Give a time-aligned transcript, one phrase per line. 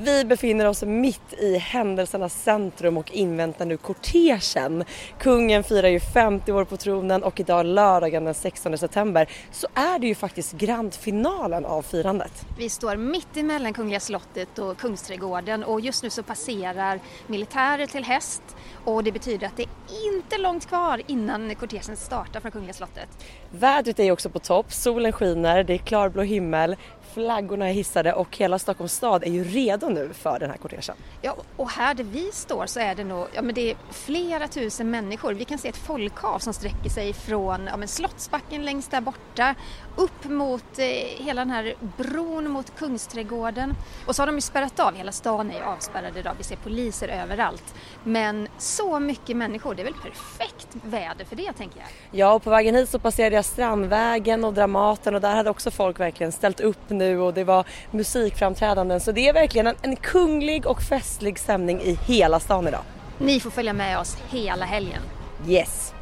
[0.00, 4.84] Vi befinner oss mitt i händelsernas centrum och inväntar nu kortegen.
[5.18, 9.98] Kungen firar ju 50 år på tronen och idag lördagen den 16 september så är
[9.98, 12.32] det ju faktiskt grandfinalen av firandet.
[12.58, 18.04] Vi står mitt emellan Kungliga slottet och Kungsträdgården och just nu så passerar militärer till
[18.04, 18.42] häst
[18.84, 23.08] och det betyder att det är inte långt kvar innan kortegen startar från Kungliga slottet.
[23.50, 26.76] Vädret är också på topp, solen skiner, det är klarblå himmel,
[27.14, 30.96] flaggorna är hissade och hela Stockholms stad är ju redo nu för den här kortegen.
[31.22, 34.48] Ja, och här där vi står så är det nog, ja men det är flera
[34.48, 35.34] tusen människor.
[35.34, 39.54] Vi kan se ett folkhav som sträcker sig från ja, men Slottsbacken längst där borta
[39.98, 40.84] upp mot eh,
[41.24, 43.74] hela den här bron mot Kungsträdgården.
[44.06, 46.56] Och så har de ju spärrat av, hela stan är ju avspärrad idag, vi ser
[46.56, 47.74] poliser överallt.
[48.04, 51.88] Men så mycket människor, det är väl perfekt väder för det tänker jag.
[52.20, 55.70] Ja, och på vägen hit så passerade jag Strandvägen och Dramaten och där hade också
[55.70, 59.96] folk verkligen ställt upp nu och det var musikframträdanden så det är verkligen en, en
[59.96, 62.82] kunglig och festlig stämning i hela stan idag.
[63.18, 65.02] Ni får följa med oss hela helgen.
[65.46, 65.97] Yes!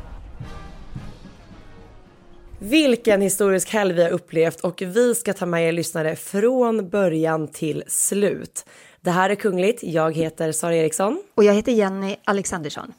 [2.59, 7.49] Vilken historisk helg vi har upplevt och vi ska ta med er lyssnare från början
[7.49, 8.67] till slut.
[9.01, 9.83] Det här är Kungligt.
[9.83, 11.23] Jag heter Sara Eriksson.
[11.35, 12.93] Och jag heter Jenny Alexandersson.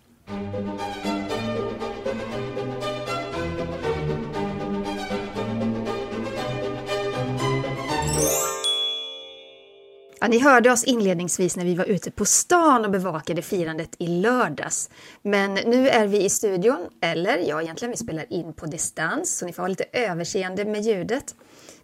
[10.19, 14.07] Ja, ni hörde oss inledningsvis när vi var ute på stan och bevakade firandet i
[14.07, 14.89] lördags.
[15.21, 19.45] Men nu är vi i studion, eller ja, egentligen vi spelar in på distans så
[19.45, 21.35] ni får ha lite överseende med ljudet.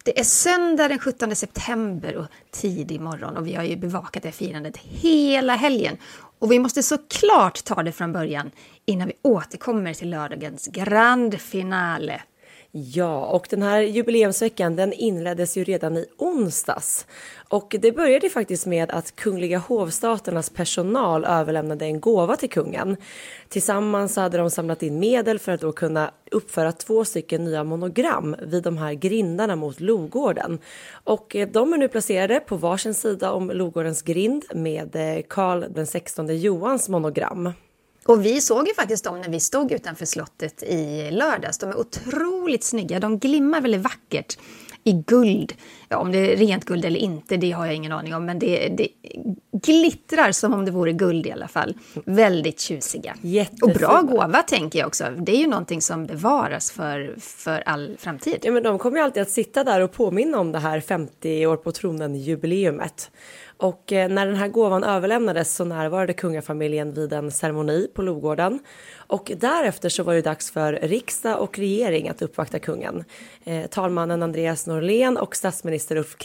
[0.04, 4.32] Det är söndag den 17 september och tidig morgon och vi har ju bevakat det
[4.32, 5.96] firandet hela helgen.
[6.38, 8.50] Och vi måste såklart ta det från början
[8.86, 12.22] innan vi återkommer till lördagens grand finale.
[12.76, 17.06] Ja, och den här jubileumsveckan den inleddes ju redan i onsdags.
[17.48, 22.96] Och det började faktiskt med att Kungliga hovstaternas personal överlämnade en gåva till kungen.
[23.48, 28.36] Tillsammans hade de samlat in medel för att då kunna uppföra två stycken nya monogram
[28.42, 30.58] vid de här grindarna mot Logården.
[31.04, 35.64] Och eh, de är nu placerade på varsin sida om Logårdens grind med eh, Karl
[35.70, 37.52] den 16 Johans monogram.
[38.06, 41.58] Och vi såg ju faktiskt dem när vi stod utanför slottet i lördags.
[41.58, 44.38] De är otroligt snygga, de glimmar väldigt vackert
[44.84, 45.52] i guld.
[45.88, 48.38] Ja, om det är rent guld eller inte, det har jag ingen aning om, men
[48.38, 48.88] det, det
[49.52, 51.74] glittrar som om det vore guld i alla fall.
[52.04, 53.16] Väldigt tjusiga.
[53.20, 53.72] Jättefina.
[53.72, 55.04] Och bra gåva tänker jag också.
[55.18, 58.38] Det är ju någonting som bevaras för, för all framtid.
[58.42, 61.46] Ja, men de kommer ju alltid att sitta där och påminna om det här 50
[61.46, 63.10] år på tronen-jubileumet.
[63.64, 68.58] Och eh, när den här gåvan överlämnades så närvarade kungafamiljen vid en ceremoni på Logården.
[68.96, 73.04] Och därefter så var det dags för riksdag och regering att uppvakta kungen.
[73.44, 76.16] Eh, talmannen Andreas Norlén och statsminister Ulf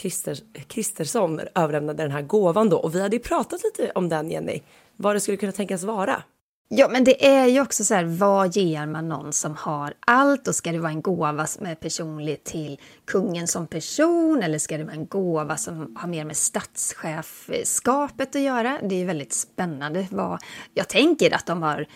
[0.68, 2.76] Kristersson överlämnade den här gåvan då.
[2.76, 4.60] Och vi hade ju pratat lite om den, Jenny.
[4.96, 6.22] Vad det skulle kunna tänkas vara.
[6.72, 10.48] Ja, men det är ju också så här, vad ger man någon som har allt?
[10.48, 14.42] Och ska det vara en gåva som är personlig till kungen som person?
[14.42, 18.78] Eller ska det vara en gåva som har mer med statschefskapet att göra?
[18.82, 20.06] Det är ju väldigt spännande.
[20.10, 20.42] Vad,
[20.74, 21.86] jag tänker att de har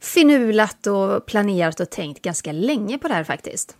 [0.00, 3.76] finulat och planerat och tänkt ganska länge på det här faktiskt.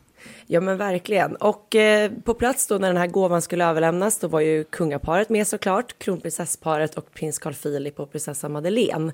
[0.46, 1.36] Ja men verkligen.
[1.36, 5.28] Och eh, på plats då när den här gåvan skulle överlämnas då var ju kungaparet
[5.28, 9.12] med såklart, kronprinsessparet och prins Carl Philip och prinsessa Madeleine.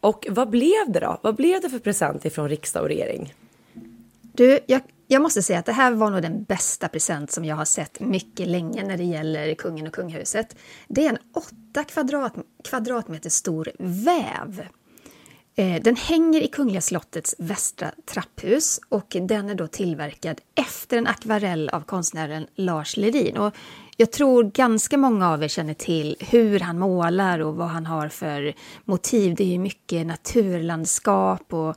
[0.00, 1.18] Och vad blev det då?
[1.22, 3.34] Vad blev det för present ifrån riksdag och regering?
[4.22, 7.56] Du, jag, jag måste säga att det här var nog den bästa present som jag
[7.56, 10.56] har sett mycket länge när det gäller kungen och kungahuset.
[10.88, 14.68] Det är en åtta kvadrat, kvadratmeter stor väv
[15.56, 21.06] Eh, den hänger i Kungliga slottets västra trapphus och den är då tillverkad efter en
[21.06, 23.36] akvarell av konstnären Lars Lerin.
[23.36, 23.54] Och
[23.96, 28.08] jag tror ganska många av er känner till hur han målar och vad han har
[28.08, 29.34] för motiv.
[29.34, 31.76] Det är mycket naturlandskap och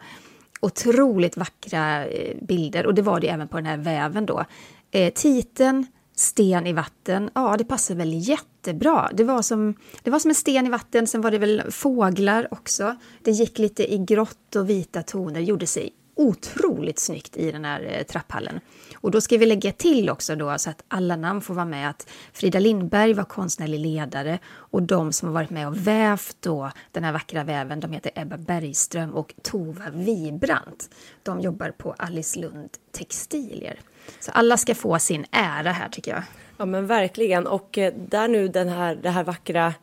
[0.62, 4.46] otroligt vackra eh, bilder och det var det även på den här väven då.
[4.92, 5.86] Eh, titeln
[6.20, 9.10] sten i vatten, ja det passar väl jättebra.
[9.14, 9.74] Det var, som,
[10.04, 12.96] det var som en sten i vatten, sen var det väl fåglar också.
[13.24, 17.82] Det gick lite i grått och vita toner, gjorde sig otroligt snyggt i den här
[17.92, 18.60] eh, trapphallen.
[18.96, 21.90] Och då ska vi lägga till också då så att alla namn får vara med
[21.90, 26.72] att Frida Lindberg var konstnärlig ledare och de som har varit med och vävt då
[26.92, 30.90] den här vackra väven, de heter Ebba Bergström och Tova Vibrant.
[31.24, 33.80] De jobbar på Alice Lund Textilier.
[34.20, 36.24] Så alla ska få sin ära här tycker jag.
[36.58, 39.74] Ja men verkligen och eh, där nu den här, det här vackra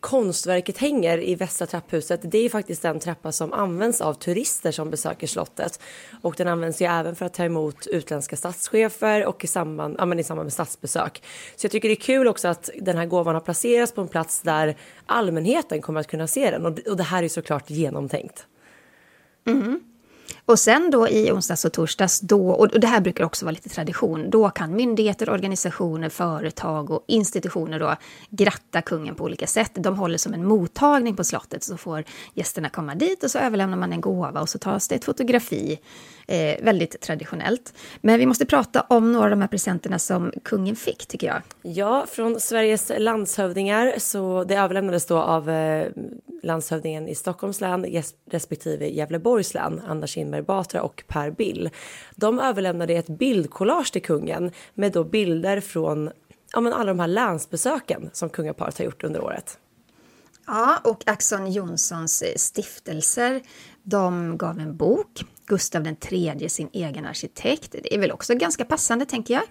[0.00, 4.90] konstverket hänger i västra trapphuset, det är faktiskt den trappa som används av turister som
[4.90, 5.80] besöker slottet.
[6.20, 10.06] Och den används ju även för att ta emot utländska statschefer och i samband, ja,
[10.06, 11.22] men i samband med statsbesök.
[11.56, 14.08] Så jag tycker det är kul också att den här gåvan har placerats på en
[14.08, 14.76] plats där
[15.06, 16.66] allmänheten kommer att kunna se den.
[16.66, 18.46] Och, och det här är såklart genomtänkt.
[19.46, 19.80] Mm.
[20.46, 23.68] Och sen då i onsdags och torsdags, då, och det här brukar också vara lite
[23.68, 27.96] tradition, då kan myndigheter, organisationer, företag och institutioner då
[28.30, 29.70] gratta kungen på olika sätt.
[29.74, 32.04] De håller som en mottagning på slottet, så får
[32.34, 35.78] gästerna komma dit och så överlämnar man en gåva och så tas det ett fotografi.
[36.26, 37.74] Eh, väldigt traditionellt.
[38.00, 41.42] Men vi måste prata om några av de här presenterna som kungen fick, tycker jag.
[41.62, 45.86] Ja, från Sveriges landshövdingar, så det överlämnades då av eh,
[46.42, 51.70] landshövdingen i Stockholms län respektive Gävleborgs län, Anna Kinberg Batra och Per Bill.
[52.16, 56.10] De överlämnade ett bildkollage till kungen med då bilder från
[56.52, 59.58] ja, men alla de här länsbesöken som kungaparet har gjort under året.
[60.46, 63.42] Ja, och Axon Jonssons eh, stiftelser,
[63.82, 67.72] de gav en bok, Gustav III sin egen arkitekt.
[67.72, 69.42] Det är väl också ganska passande, tänker jag.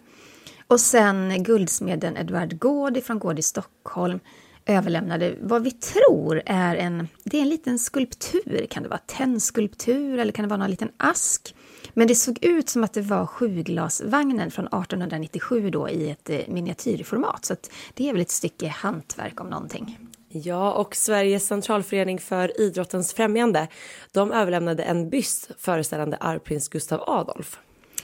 [0.67, 4.19] Och sen guldsmeden Edvard Gård från Gård i Stockholm
[4.65, 8.67] överlämnade vad vi tror är en, det är en liten skulptur.
[8.69, 11.55] Kan det vara tennskulptur eller kan det vara någon liten ask?
[11.93, 16.39] Men det såg ut som att det var sjuglasvagnen från 1897 då i ett eh,
[16.47, 17.45] miniatyrformat.
[17.45, 17.55] Så
[17.93, 19.97] det är väl ett stycke hantverk om någonting.
[20.29, 23.67] Ja, och Sveriges centralförening för idrottens främjande,
[24.11, 27.59] de överlämnade en byst föreställande arvprins Gustav Adolf.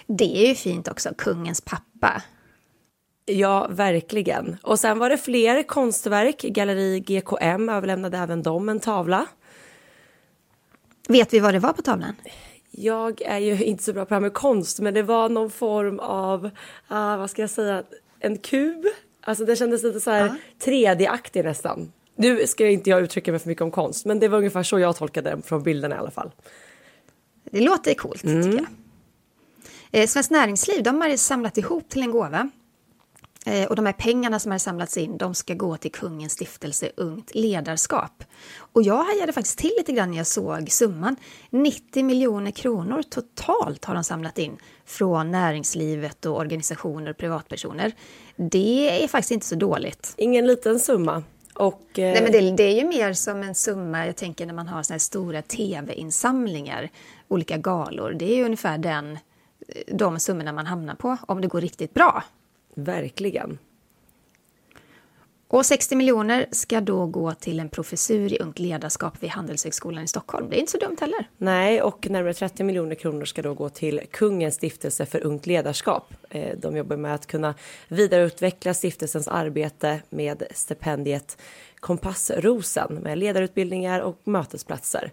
[0.08, 2.22] Det är ju fint också, kungens pappa.
[3.30, 4.58] Ja, verkligen.
[4.64, 6.42] Och sen var det fler konstverk.
[6.42, 9.26] Galleri GKM överlämnade även dem en tavla.
[11.08, 12.16] Vet vi vad det var på tavlan?
[12.72, 15.52] Jag är ju inte så bra på det här med konst, men det var någon
[15.52, 17.84] form av, uh, vad ska jag säga,
[18.20, 18.86] en kub.
[19.22, 20.34] Alltså det kändes lite så här uh.
[20.66, 21.92] 3D-aktig nästan.
[22.16, 24.80] Nu ska inte jag uttrycka mig för mycket om konst, men det var ungefär så
[24.80, 26.32] jag tolkade den från bilden i alla fall.
[27.52, 28.44] Det låter coolt, mm.
[28.44, 28.68] tycker jag.
[30.02, 32.50] Eh, Svenskt Näringsliv de har samlat ihop till en gåva
[33.70, 37.36] och de här pengarna som har samlats in, de ska gå till kungens stiftelse Ungt
[37.36, 38.24] ledarskap.
[38.74, 41.16] Och jag hajade faktiskt till lite grann när jag såg summan.
[41.50, 47.92] 90 miljoner kronor totalt har de samlat in från näringslivet och organisationer och privatpersoner.
[48.36, 50.14] Det är faktiskt inte så dåligt.
[50.18, 51.24] Ingen liten summa.
[51.54, 52.14] Och, eh...
[52.14, 54.84] Nej, men det, det, är ju mer som en summa, jag tänker när man har
[54.84, 56.90] såna här stora tv-insamlingar,
[57.28, 58.12] olika galor.
[58.12, 59.20] Det är ju ungefär den,
[59.88, 62.24] de summorna man hamnar på om det går riktigt bra.
[62.78, 63.58] Verkligen.
[65.48, 70.08] Och 60 miljoner ska då gå till en professur i ungt ledarskap vid Handelshögskolan i
[70.08, 70.50] Stockholm.
[70.50, 71.30] Det är inte så dumt heller.
[71.38, 76.14] Nej, och närmare 30 miljoner kronor ska då gå till Kungens stiftelse för ungt ledarskap.
[76.30, 77.56] Eh, de jobbar med att kunna
[77.88, 81.38] vidareutveckla stiftelsens arbete med stipendiet
[81.80, 85.12] Kompassrosen med ledarutbildningar och mötesplatser.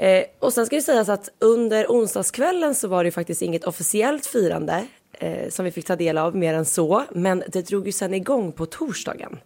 [0.00, 4.26] Eh, och sen ska det sägas att under onsdagskvällen så var det faktiskt inget officiellt
[4.26, 7.04] firande eh, som vi fick ta del av mer än så.
[7.10, 9.38] Men det drog ju sen igång på torsdagen.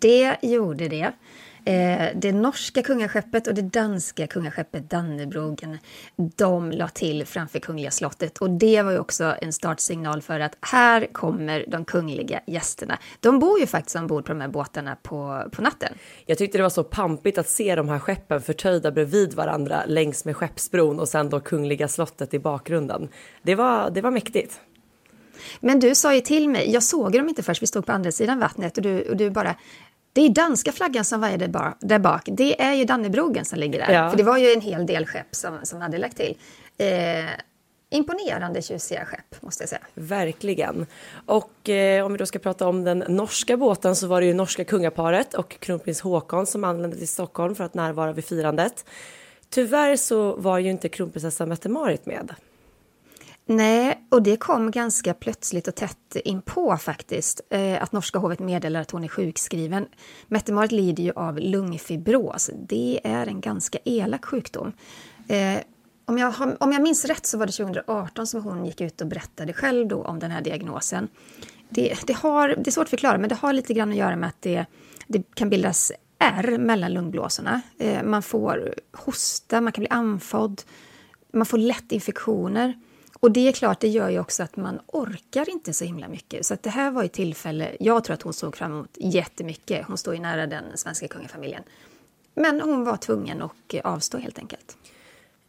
[0.00, 1.12] Det gjorde det.
[1.64, 5.78] Eh, det norska kungaskeppet och det danska kungaskeppet Dannebrogen,
[6.16, 8.38] de la till framför Kungliga slottet.
[8.38, 12.98] Och det var ju också en startsignal för att här kommer de kungliga gästerna.
[13.20, 15.94] De bor ju faktiskt ombord på de här båtarna på, på natten.
[16.26, 20.24] Jag tyckte det var så pampigt att se de här skeppen förtöjda bredvid varandra längs
[20.24, 23.08] med Skeppsbron och sen då Kungliga slottet i bakgrunden.
[23.42, 24.60] Det var, det var mäktigt.
[25.60, 28.12] Men du sa ju till mig, jag såg dem inte först, vi stod på andra
[28.12, 29.56] sidan vattnet och du, och du bara
[30.12, 32.22] det är danska flaggan som var där, där bak.
[32.24, 33.92] Det är ju Dannebrogen som ligger där.
[33.92, 34.10] Ja.
[34.10, 36.36] För det var ju en hel del skepp som, som hade lagt till.
[36.78, 37.24] Eh,
[37.90, 39.82] imponerande tjusiga skepp, måste jag säga.
[39.94, 40.86] Verkligen.
[41.26, 44.34] Och eh, om vi då ska prata om den norska båten så var det ju
[44.34, 48.84] norska kungaparet och kronprins Håkon som anlände till Stockholm för att närvara vid firandet.
[49.50, 52.34] Tyvärr så var ju inte kronprinsessan Mette-Marit med.
[53.52, 58.80] Nej, och det kom ganska plötsligt och tätt inpå faktiskt, eh, att norska hovet meddelar
[58.80, 59.86] att hon är sjukskriven.
[60.28, 62.50] Mette-Marit lider ju av lungfibros.
[62.68, 64.72] Det är en ganska elak sjukdom.
[65.28, 65.58] Eh,
[66.04, 69.06] om jag, om jag minns rätt så var det 2018 som hon gick ut och
[69.06, 71.08] berättade själv då om den här diagnosen.
[71.68, 74.16] Det, det, har, det är svårt att förklara, men det har lite grann att göra
[74.16, 74.66] med att det,
[75.06, 77.60] det kan bildas ärr mellan lungblåsorna.
[77.78, 80.62] Eh, man får hosta, man kan bli andfådd,
[81.32, 82.74] man får lätt infektioner.
[83.20, 86.46] Och det är klart, det gör ju också att man orkar inte så himla mycket.
[86.46, 89.86] Så det här var ju tillfälle, jag tror att hon såg fram emot jättemycket.
[89.86, 91.62] Hon står ju nära den svenska kungafamiljen.
[92.34, 94.76] Men hon var tvungen att eh, avstå helt enkelt.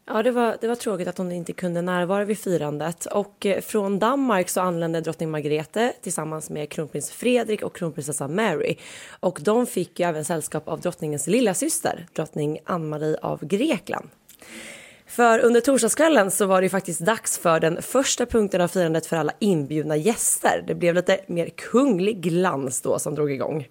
[0.06, 3.06] Ja, det var, det var tråkigt att hon inte kunde närvara vid firandet.
[3.06, 8.75] Och eh, från Danmark så anlände drottning Margrethe tillsammans med kronprins Fredrik och kronprinsessan Mary.
[9.20, 14.10] Och de fick ju även sällskap av drottningens lilla syster, drottning Ann-Marie av Grekland.
[15.12, 19.06] För under torsdagskvällen så var det ju faktiskt dags för den första punkten av firandet
[19.06, 20.63] för alla inbjudna gäster.
[20.68, 23.68] Det blev lite mer kunglig glans då som drog igång.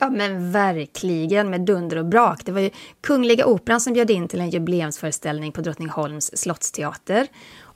[0.00, 2.40] Ja men verkligen, med dunder och brak.
[2.44, 2.70] Det var ju
[3.00, 7.26] Kungliga Operan som bjöd in till en jubileumsföreställning på Drottningholms slottsteater.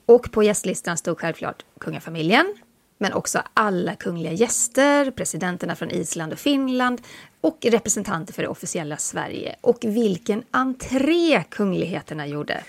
[0.05, 2.55] Och på gästlistan stod självklart kungafamiljen,
[2.97, 7.01] men också alla kungliga gäster, presidenterna från Island och Finland
[7.41, 9.55] och representanter för det officiella Sverige.
[9.61, 12.63] Och vilken entré kungligheterna gjorde!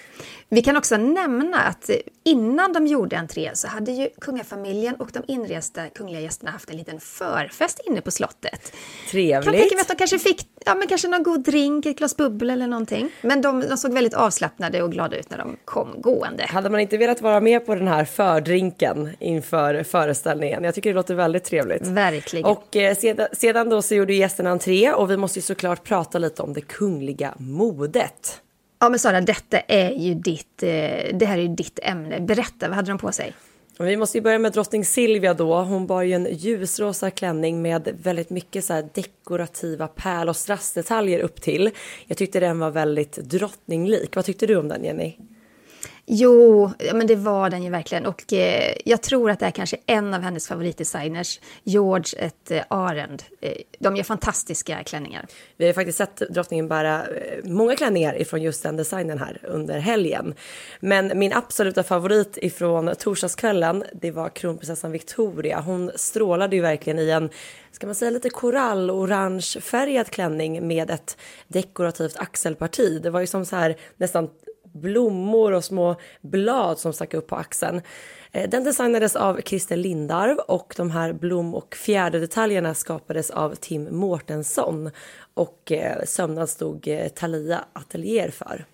[0.51, 1.91] Vi kan också nämna att
[2.25, 6.77] innan de gjorde entré så hade ju kungafamiljen och de inresta kungliga gästerna haft en
[6.77, 8.73] liten förfest inne på slottet.
[9.11, 9.45] Trevligt.
[9.45, 12.17] Kan tänka mig att de kanske fick ja, men kanske någon god drink, ett glas
[12.17, 13.11] bubbel eller någonting.
[13.23, 16.47] Men de, de såg väldigt avslappnade och glada ut när de kom gående.
[16.49, 20.65] Hade man inte velat vara med på den här fördrinken inför föreställningen?
[20.65, 21.87] Jag tycker det låter väldigt trevligt.
[21.87, 22.47] Verkligen.
[22.47, 26.19] Och eh, sedan, sedan då så gjorde gästerna entré och vi måste ju såklart prata
[26.19, 28.41] lite om det kungliga modet.
[28.79, 30.69] Ja men Sara, detta är ju ditt, eh,
[31.15, 32.21] det här är ju ditt ämne.
[32.21, 33.35] Berätta, vad hade de på sig?
[33.79, 35.55] Vi måste ju börja med drottning Silvia då.
[35.55, 41.43] Hon bar ju en ljusrosa klänning med väldigt mycket så dekorativa pärl och strassdetaljer upp
[41.43, 41.71] till.
[42.07, 44.17] Jag tyckte den var väldigt drottninglik.
[44.17, 45.17] Vad tyckte du om den Jenny?
[46.11, 48.07] Jo, men det var den ju verkligen.
[48.07, 52.63] Och eh, jag tror att det är kanske en av hennes favoritdesigners, George ett eh,
[52.69, 53.23] Arend.
[53.41, 55.27] Eh, de gör fantastiska klänningar.
[55.57, 59.79] Vi har faktiskt sett drottningen bära eh, många klänningar ifrån just den designen här under
[59.79, 60.35] helgen.
[60.81, 65.61] Men min absoluta favorit ifrån torsdagskvällen, det var kronprinsessan Victoria.
[65.61, 67.31] Hon strålade ju verkligen i en
[67.73, 71.17] ska man säga lite korallorange färgad klänning med ett
[71.49, 73.01] dekorativt axelparti.
[73.03, 74.29] Det var ju som så här nästan
[74.81, 77.83] blommor och små blad som stack upp på axeln.
[78.33, 83.97] Eh, den designades av Christer Lindarv och de här blom och fjäderdetaljerna skapades av Tim
[83.97, 84.91] Mårtensson
[85.35, 88.65] och eh, sömnad stod eh, Thalia Atelier för.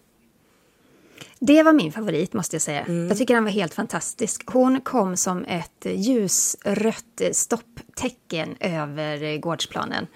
[1.39, 2.81] Det var min favorit, måste jag säga.
[2.81, 3.09] Mm.
[3.09, 4.43] Jag tycker den var helt fantastisk.
[4.47, 10.07] Hon kom som ett ljusrött stopptecken över gårdsplanen.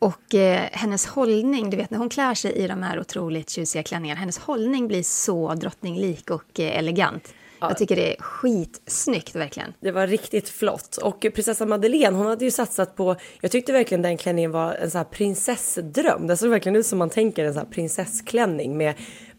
[0.00, 3.82] Och eh, hennes hållning, du vet när hon klär sig i de här otroligt tjusiga
[3.82, 7.34] klänningarna, hennes hållning blir så drottninglik och eh, elegant.
[7.60, 7.68] Ja.
[7.68, 9.74] Jag tycker det är skitsnyggt verkligen.
[9.80, 10.96] Det var riktigt flott.
[10.96, 14.90] Och prinsessa Madeleine, hon hade ju satsat på, jag tyckte verkligen den klänningen var en
[14.90, 16.26] sån här prinsessdröm.
[16.26, 18.94] Det såg verkligen ut som man tänker en sån här prinsessklänning med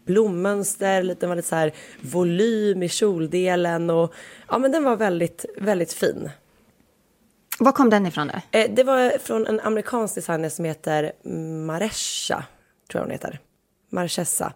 [0.06, 4.14] blommönster, lite, var lite så här volym i kjoldelen och
[4.48, 6.30] ja men den var väldigt, väldigt fin.
[7.62, 8.28] Var kom den ifrån?
[8.28, 8.58] Då?
[8.58, 11.12] Eh, det var från en amerikansk designer som heter
[11.66, 12.44] Maresha,
[12.90, 13.40] tror jag hon heter.
[13.90, 14.52] Marchessa.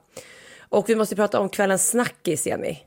[0.69, 2.79] Och vi måste prata om kvällens snackis, Jenny.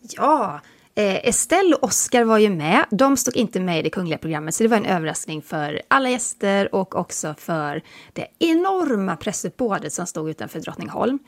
[0.00, 0.60] Ja,
[0.94, 2.84] eh, Estelle och Oscar var ju med.
[2.90, 6.10] De stod inte med i det kungliga programmet, så det var en överraskning för alla
[6.10, 11.18] gäster och också för det enorma pressuppbådet som stod utanför Drottningholm.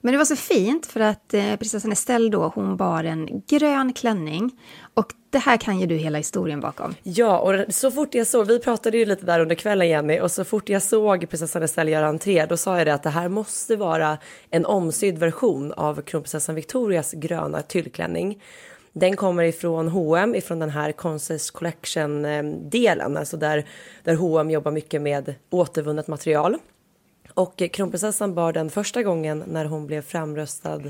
[0.00, 3.92] Men det var så fint för att eh, prinsessan Estelle då, hon bar en grön
[3.92, 4.50] klänning.
[4.94, 6.94] Och det här kan ju du hela historien bakom.
[7.02, 10.30] Ja, och så fort jag såg, vi pratade ju lite där under kvällen Jenny, och
[10.30, 13.28] så fort jag såg prinsessan Estelle göra entré, då sa jag det att det här
[13.28, 14.18] måste vara
[14.50, 18.42] en omsydd version av kronprinsessan Victorias gröna tyllklänning.
[18.92, 23.66] Den kommer ifrån H&M, ifrån den här Conces Collection-delen, eh, alltså där,
[24.04, 26.56] där H&M jobbar mycket med återvunnet material.
[27.36, 30.82] Och kronprinsessan bar den första gången när hon blev framröstad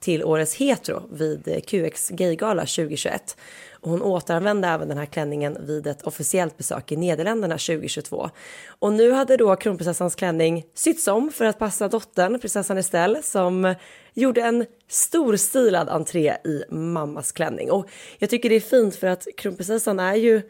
[0.00, 3.36] till årets hetero vid QX Gaygala 2021.
[3.72, 8.30] Och hon återanvände även den här klänningen vid ett officiellt besök i Nederländerna 2022.
[8.66, 13.74] Och nu hade då kronprinsessans klänning sytts om för att passa dottern, prinsessan Estelle, som
[14.14, 17.70] gjorde en storstilad entré i mammas klänning.
[17.70, 20.42] Och jag tycker det är fint för att kronprinsessan är ju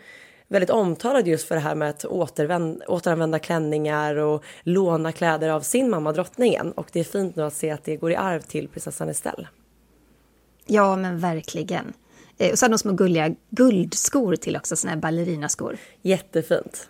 [0.52, 5.61] väldigt omtalad just för det här med att återvända, återanvända klänningar och låna kläder av
[5.61, 6.73] sin mamma drottningen.
[6.73, 9.49] Och det är fint nu att se att det går i arv till prinsessan Estelle.
[10.66, 11.92] Ja, men verkligen.
[12.38, 15.76] Eh, och så hade hon små gulliga guldskor till också, såna här ballerinaskor.
[16.02, 16.88] Jättefint.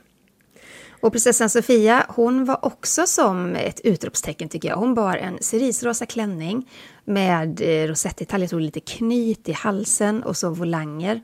[1.01, 4.77] Och prinsessan Sofia, hon var också som ett utropstecken tycker jag.
[4.77, 6.71] Hon bar en cerisrosa klänning
[7.05, 11.21] med eh, rosettdetaljer, lite knyt i halsen och så volanger.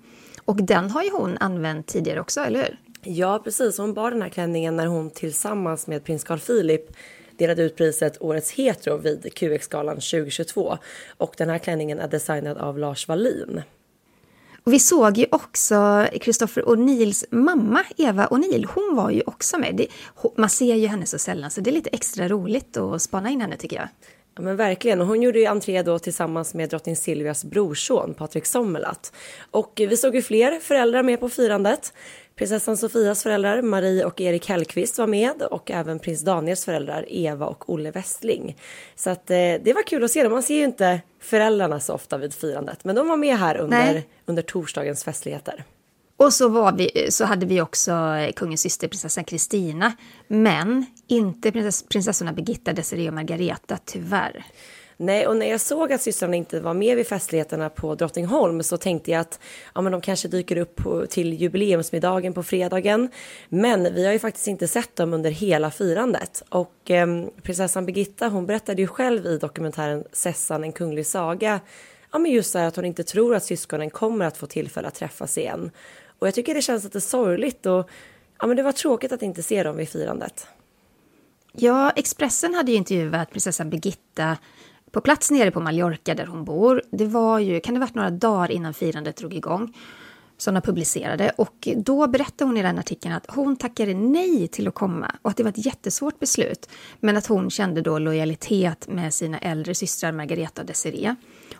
[0.49, 2.79] Och den har ju hon använt tidigare också, eller hur?
[3.03, 3.79] Ja, precis.
[3.79, 6.97] Hon bar den här klänningen när hon tillsammans med prins Carl Philip
[7.37, 10.79] delade ut priset Årets hetero vid QX-galan 2022.
[11.17, 13.63] Och den här klänningen är designad av Lars Wallin.
[14.65, 18.67] Och vi såg ju också Christopher O'Neills mamma, Eva O'Neill.
[18.75, 19.77] Hon var ju också med.
[19.77, 19.87] Det,
[20.37, 23.41] man ser ju henne så sällan, så det är lite extra roligt att spana in
[23.41, 23.89] henne tycker jag.
[24.39, 25.01] Ja, men verkligen.
[25.01, 29.11] Och hon gjorde ju entré då tillsammans med drottning Silvias brorson Patrik Sommerlath.
[29.51, 31.93] Och vi såg ju fler föräldrar med på firandet.
[32.37, 37.47] Prinsessan Sofias föräldrar Marie och Erik Hellqvist var med och även prins Daniels föräldrar Eva
[37.47, 38.57] och Olle Westling.
[38.95, 40.33] Så att, eh, det var kul att se dem.
[40.33, 44.03] Man ser ju inte föräldrarna så ofta vid firandet, men de var med här under,
[44.27, 45.65] under torsdagens festligheter.
[46.19, 49.93] Och så, var vi, så hade vi också eh, kungens syster prinsessan Kristina,
[50.29, 54.45] men inte prinsess, prinsessorna Birgitta, Desirée och Margareta, tyvärr.
[54.97, 58.77] Nej, och när jag såg att systrarna inte var med vid festligheterna på Drottningholm så
[58.77, 59.41] tänkte jag att
[59.75, 63.09] ja, men de kanske dyker upp på, till jubileumsmiddagen på fredagen.
[63.49, 66.43] Men vi har ju faktiskt inte sett dem under hela firandet.
[66.49, 67.07] Och eh,
[67.43, 71.61] prinsessan Birgitta, hon berättade ju själv i dokumentären Sessan, en kunglig saga,
[72.13, 74.89] ja, men just så här att hon inte tror att syskonen kommer att få tillfälle
[74.89, 75.71] att träffas igen.
[76.19, 77.91] Och jag tycker det känns lite sorgligt och
[78.39, 80.47] ja, men det var tråkigt att inte se dem vid firandet.
[81.53, 84.37] Ja, Expressen hade ju intervjuat prinsessan Birgitta
[84.91, 86.83] på plats nere på Mallorca där hon bor.
[86.91, 89.75] Det var ju, kan det ha varit några dagar innan firandet drog igång
[90.37, 91.31] som de publicerade.
[91.37, 95.31] Och då berättade hon i den artikeln att hon tackade nej till att komma och
[95.31, 96.69] att det var ett jättesvårt beslut.
[97.01, 101.17] Men att hon kände då lojalitet med sina äldre systrar Margareta och Desiree.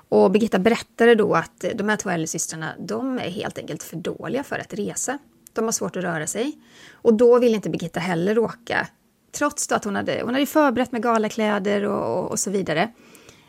[0.09, 3.97] Och Birgitta berättade då att de här två äldre systrarna, de är helt enkelt för
[3.97, 5.19] dåliga för att resa.
[5.53, 6.59] De har svårt att röra sig.
[6.93, 8.89] Och då vill inte Birgitta heller åka,
[9.33, 12.93] trots att hon hade, hon hade förberett med galakläder och, och, och så vidare.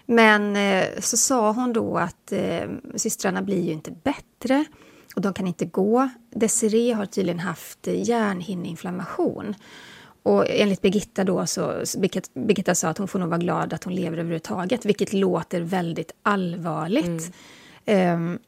[0.06, 4.66] Men eh, så sa hon då att eh, systrarna blir ju inte bättre
[5.16, 6.10] och de kan inte gå.
[6.36, 9.56] Desiree har tydligen haft eh, hjärnhinneinflammation.
[10.30, 11.84] Och enligt Birgitta då så,
[12.34, 16.12] Birgitta sa att hon får nog vara glad att hon lever överhuvudtaget, vilket låter väldigt
[16.24, 17.32] allvarligt.
[17.86, 18.34] Mm.
[18.34, 18.40] Um,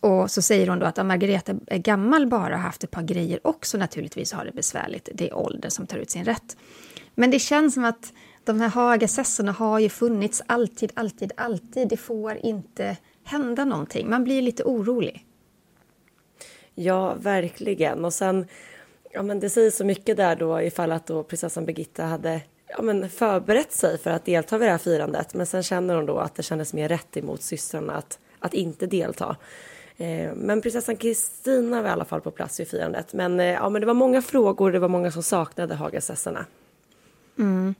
[0.00, 3.40] och så säger hon då att Margareta är gammal bara har haft ett par grejer
[3.46, 5.08] också naturligtvis har det besvärligt.
[5.14, 6.56] Det är åldern som tar ut sin rätt.
[7.14, 8.12] Men det känns som att
[8.44, 11.88] de här Hagasessorna har ju funnits alltid, alltid, alltid.
[11.88, 14.10] Det får inte hända någonting.
[14.10, 15.26] Man blir lite orolig.
[16.74, 18.04] Ja, verkligen.
[18.04, 18.46] Och sen,
[19.12, 22.82] ja men det säger så mycket där då ifall att då prinsessan Birgitta hade ja,
[22.82, 25.34] men förberett sig för att delta vid det här firandet.
[25.34, 28.86] Men sen känner hon då att det kändes mer rätt emot systrarna att, att inte
[28.86, 29.36] delta.
[29.96, 33.12] Eh, men prinsessan Kristina var i alla fall på plats vid firandet.
[33.12, 36.46] Men, eh, ja, men det var många frågor, det var många som saknade Hagasessarna.
[37.38, 37.74] Mm.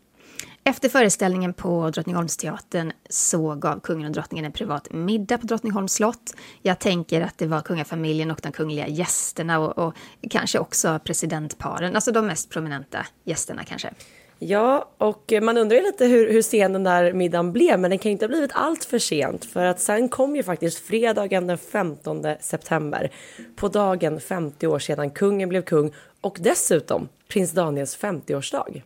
[0.71, 6.35] Efter föreställningen på Drottningholmsteatern så gav kungen och drottningen en privat middag på Drottningholms slott.
[6.63, 9.95] Jag tänker att det var kungafamiljen och de kungliga gästerna och, och
[10.31, 13.91] kanske också presidentparen, alltså de mest prominenta gästerna kanske.
[14.39, 17.99] Ja, och man undrar ju lite hur, hur sen den där middagen blev, men den
[17.99, 21.47] kan ju inte ha blivit allt för sent, för att sen kom ju faktiskt fredagen
[21.47, 23.11] den 15 september,
[23.57, 28.83] på dagen 50 år sedan kungen blev kung och dessutom prins Daniels 50-årsdag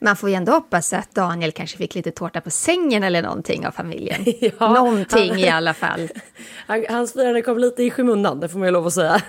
[0.00, 3.66] man får ju ändå hoppas att Daniel kanske fick lite tårta på sängen eller någonting
[3.66, 4.24] av familjen.
[4.58, 6.08] ja, någonting han, i alla fall.
[6.66, 9.22] Han, hans firande kom lite i skymundan, det får man ju lov att säga.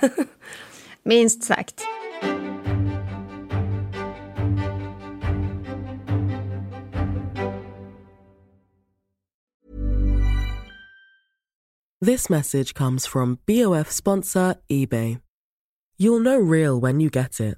[1.04, 1.82] Minst sagt.
[12.06, 15.18] This message comes from BOF sponsor Ebay.
[15.98, 17.58] You'll know real when you get it.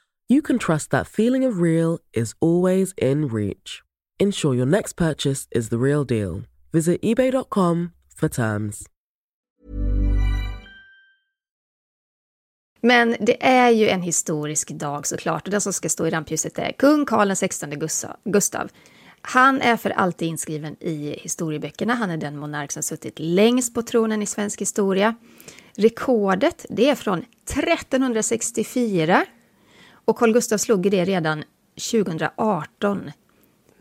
[0.31, 3.83] you can trust that feeling of real is always in reach.
[4.19, 6.43] Ensure your next purchase is the real deal.
[6.71, 8.87] Visit eBay.com for terms.
[12.81, 16.59] Men det är ju en historisk dag såklart och den som ska stå i rampljuset
[16.59, 17.89] är kung Karl XVI
[18.25, 18.69] Gustav.
[19.21, 21.93] Han är för alltid inskriven i historieböckerna.
[21.93, 25.15] Han är den monark som suttit längst på tronen i svensk historia.
[25.75, 29.25] Rekordet det är från 1364
[30.11, 31.43] och Carl Gustaf slog det redan
[31.91, 33.11] 2018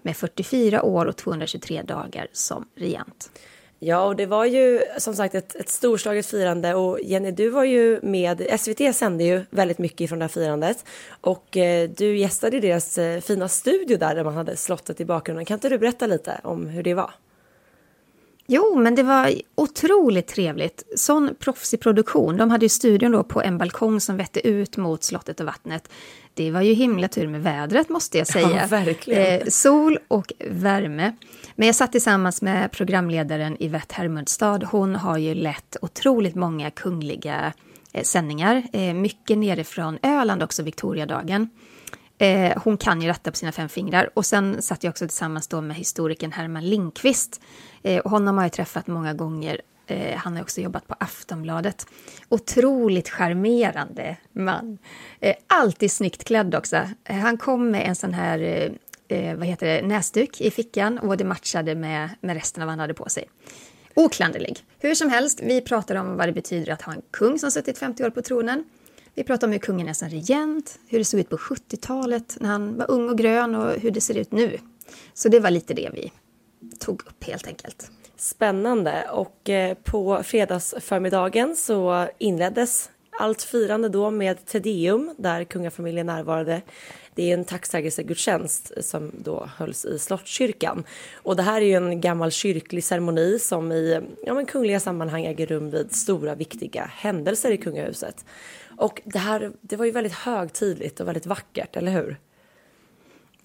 [0.03, 3.31] med 44 år och 223 dagar som regent.
[3.79, 7.64] Ja, och det var ju som sagt ett, ett storslaget firande och Jenny, du var
[7.64, 10.85] ju med, SVT sände ju väldigt mycket från det här firandet
[11.21, 15.45] och eh, du gästade deras eh, fina studio där, där man hade slottet i bakgrunden.
[15.45, 17.11] Kan inte du berätta lite om hur det var?
[18.52, 20.82] Jo, men det var otroligt trevligt.
[20.96, 22.36] Sån proffsig produktion.
[22.36, 25.88] De hade ju studion då på en balkong som vette ut mot slottet och vattnet.
[26.34, 28.68] Det var ju himla tur med vädret måste jag säga.
[29.06, 29.12] Ja.
[29.12, 31.16] Eh, sol och värme.
[31.54, 34.64] Men jag satt tillsammans med programledaren Yvette Hermundstad.
[34.64, 37.52] Hon har ju lett otroligt många kungliga
[37.92, 38.62] eh, sändningar.
[38.72, 41.48] Eh, mycket nerifrån Öland också, Victoriadagen.
[42.20, 44.11] Eh, hon kan ju detta på sina fem fingrar.
[44.14, 47.40] Och sen satt jag också tillsammans då med historikern Herman Lindqvist.
[47.83, 49.61] Eh, och honom har jag träffat många gånger.
[49.87, 51.87] Eh, han har också jobbat på Aftonbladet.
[52.28, 54.78] Otroligt charmerande man.
[55.20, 56.76] Eh, alltid snyggt klädd också.
[57.04, 60.98] Eh, han kom med en sån här eh, eh vad heter det, näsduk i fickan
[60.98, 63.24] och det matchade med, med resten av vad han hade på sig.
[63.94, 64.59] Oklanderlig.
[64.78, 67.78] Hur som helst, vi pratar om vad det betyder att ha en kung som suttit
[67.78, 68.64] 50 år på tronen.
[69.14, 72.49] Vi pratar om hur kungen är som regent, hur det såg ut på 70-talet när
[72.49, 74.59] han var ung och grön och hur det ser ut nu.
[75.14, 76.12] Så det var lite det vi
[76.79, 77.90] tog upp helt enkelt.
[78.16, 79.05] Spännande.
[79.12, 86.62] Och eh, på fredagsförmiddagen så inleddes allt firande då med Tedeum där kungafamiljen närvarade.
[87.14, 90.85] Det är en tacksägelsegudstjänst som då hölls i Slottskyrkan.
[91.14, 95.25] Och det här är ju en gammal kyrklig ceremoni som i ja, men kungliga sammanhang
[95.25, 98.25] äger rum vid stora viktiga händelser i kungahuset.
[98.81, 102.19] Och det här, det var ju väldigt högtidligt och väldigt vackert, eller hur?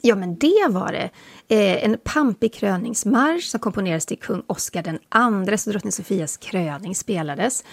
[0.01, 1.09] Ja, men det var det.
[1.55, 6.95] Eh, en pampig kröningsmarsch som komponerades till kung Oscar den andres och drottning Sofias kröning
[6.95, 7.63] spelades.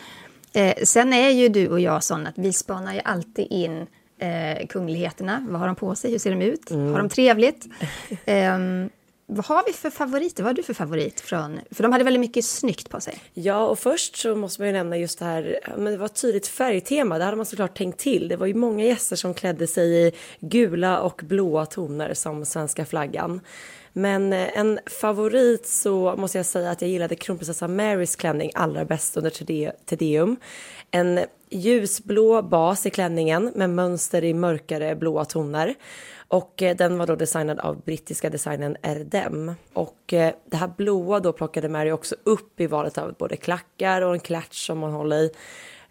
[0.53, 3.87] Eh, sen är ju du och jag sådana att vi spanar ju alltid in
[4.18, 5.46] eh, kungligheterna.
[5.48, 6.11] Vad har de på sig?
[6.11, 6.70] Hur ser de ut?
[6.70, 6.92] Mm.
[6.92, 7.66] Har de trevligt?
[9.34, 10.42] vad har vi för favoriter?
[10.42, 11.20] Vad har du för favorit?
[11.20, 13.18] Från, för de hade väldigt mycket snyggt på sig.
[13.34, 16.20] Ja, och först så måste man ju nämna just det här, men det var ett
[16.20, 18.28] tydligt färgtema, det hade man såklart tänkt till.
[18.28, 22.86] Det var ju många gäster som klädde sig i gula och blåa toner som svenska
[22.86, 23.40] flaggan.
[23.92, 28.84] Men eh, en favorit så måste jag säga att jag gillade kronprinsessan Marys klänning allra
[28.84, 29.30] bäst under
[29.84, 30.36] Tedeum.
[30.90, 35.74] En ljusblå bas i klänningen med mönster i mörkare blåa toner.
[36.32, 39.54] Och eh, den var då designad av brittiska designern Erdem.
[39.72, 44.02] Och eh, det här blåa då plockade Mary också upp i valet av både klackar
[44.02, 45.30] och en klatsch som hon håller i.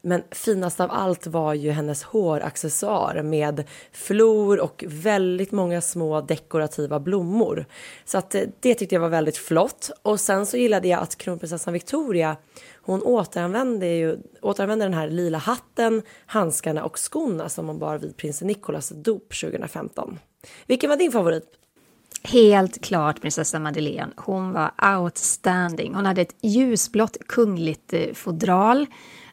[0.01, 6.99] Men finast av allt var ju hennes håraccessoar med flor och väldigt många små dekorativa
[6.99, 7.65] blommor.
[8.05, 9.91] Så att eh, det tyckte jag var väldigt flott.
[10.01, 12.37] Och sen så gillade jag att kronprinsessan Victoria
[12.83, 18.17] hon återanvände, ju, återanvände den här lila hatten, handskarna och skorna som hon bar vid
[18.17, 20.19] prins Nicolas dop 2015.
[20.65, 21.43] Vilken var din favorit?
[22.23, 24.11] Helt klart prinsessa Madeleine.
[24.15, 25.95] Hon var outstanding.
[25.95, 28.85] Hon hade ett ljusblått kungligt eh, fodral.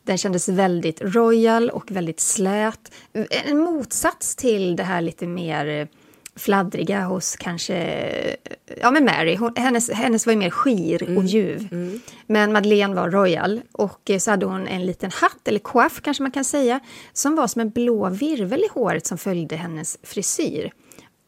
[0.04, 2.92] Den kändes väldigt royal och väldigt slät.
[3.30, 5.86] En motsats till det här lite mer eh,
[6.38, 8.36] fladdriga hos kanske,
[8.80, 11.26] ja men Mary, hon, hennes, hennes var ju mer skir och mm.
[11.26, 11.68] ljuv.
[11.72, 12.00] Mm.
[12.26, 16.32] Men Madeleine var royal och så hade hon en liten hatt, eller coiff kanske man
[16.32, 16.80] kan säga,
[17.12, 20.72] som var som en blå virvel i håret som följde hennes frisyr.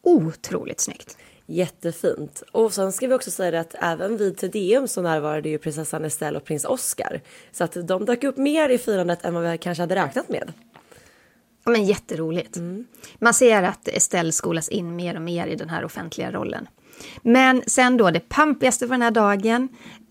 [0.03, 1.17] Otroligt snyggt.
[1.47, 2.43] Jättefint.
[2.53, 6.39] Och sen ska vi också säga att även vid Tedeum så närvarade ju prinsessan Estelle
[6.39, 7.21] och prins Oscar.
[7.53, 10.53] Så att de dök upp mer i firandet än vad vi kanske hade räknat med.
[11.65, 12.57] Ja, men jätteroligt.
[12.57, 12.87] Mm.
[13.19, 16.69] Man ser att Estelle skolas in mer och mer i den här offentliga rollen.
[17.23, 19.69] Men sen då det pampigaste för den här dagen,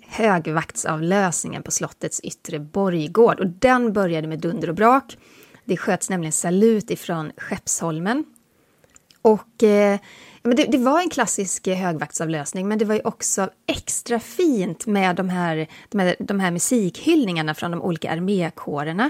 [0.07, 3.39] högvaktsavlösningen på slottets yttre borggård.
[3.39, 5.17] Och den började med dunder och brak.
[5.65, 8.25] Det sköts nämligen salut ifrån Skeppsholmen.
[9.21, 9.99] Och eh,
[10.43, 14.85] men det, det, var en klassisk eh, högvaktsavlösning, men det var ju också extra fint
[14.85, 19.09] med de här, de här, de här musikhyllningarna från de olika armékårerna.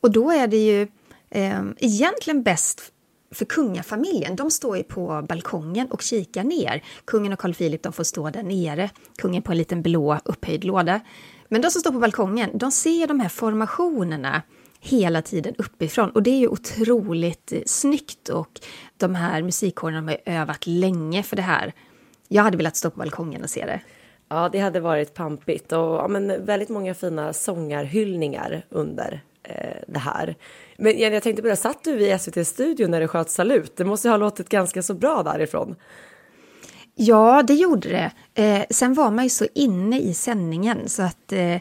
[0.00, 0.82] Och då är det ju
[1.30, 2.92] eh, egentligen bäst
[3.34, 4.36] för kungafamiljen.
[4.36, 6.82] De står ju på balkongen och kikar ner.
[7.04, 10.64] Kungen och Carl Philip de får stå där nere, kungen på en liten blå upphöjd
[10.64, 11.00] låda.
[11.48, 14.42] Men de som står på balkongen, de ser de här formationerna
[14.80, 16.10] hela tiden uppifrån.
[16.10, 18.60] Och det är ju otroligt eh, snyggt och
[18.96, 21.72] de här musikkårerna har övat länge för det här.
[22.28, 23.80] Jag hade velat stå på balkongen och se det.
[24.28, 29.98] Ja, det hade varit pampigt och ja, men väldigt många fina sångarhyllningar under eh, det
[29.98, 30.34] här.
[30.78, 33.76] Men jag tänkte på det, satt du i SVT-studion när det sköt salut?
[33.76, 35.76] Det måste ha låtit ganska så bra därifrån.
[36.94, 38.42] Ja, det gjorde det.
[38.42, 41.56] Eh, sen var man ju så inne i sändningen så att eh,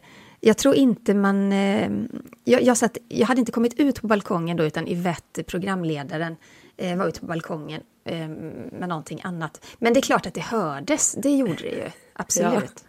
[0.46, 1.52] jag tror inte man...
[1.52, 1.92] Eh,
[2.44, 6.36] jag, jag, satt, jag hade inte kommit ut på balkongen då, utan Yvette, programledaren,
[6.78, 8.28] eh, var ute på balkongen eh,
[8.80, 9.66] med någonting annat.
[9.80, 11.90] Men det är klart att det hördes, det gjorde det ju.
[12.14, 12.84] Absolut.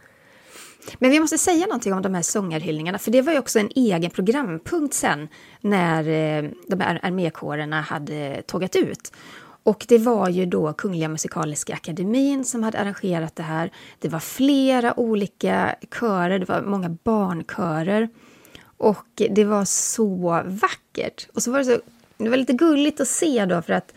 [0.86, 0.94] Ja.
[0.98, 3.70] Men vi måste säga någonting om de här sångarhyllningarna, för det var ju också en
[3.74, 5.28] egen programpunkt sen
[5.60, 6.02] när
[6.66, 9.12] de här armékårerna hade tågat ut.
[9.66, 13.70] Och det var ju då Kungliga Musikaliska Akademin som hade arrangerat det här.
[13.98, 18.08] Det var flera olika körer, det var många barnkörer.
[18.76, 21.28] Och det var så vackert.
[21.34, 21.80] Och så var det så,
[22.16, 23.92] det var lite gulligt att se då för att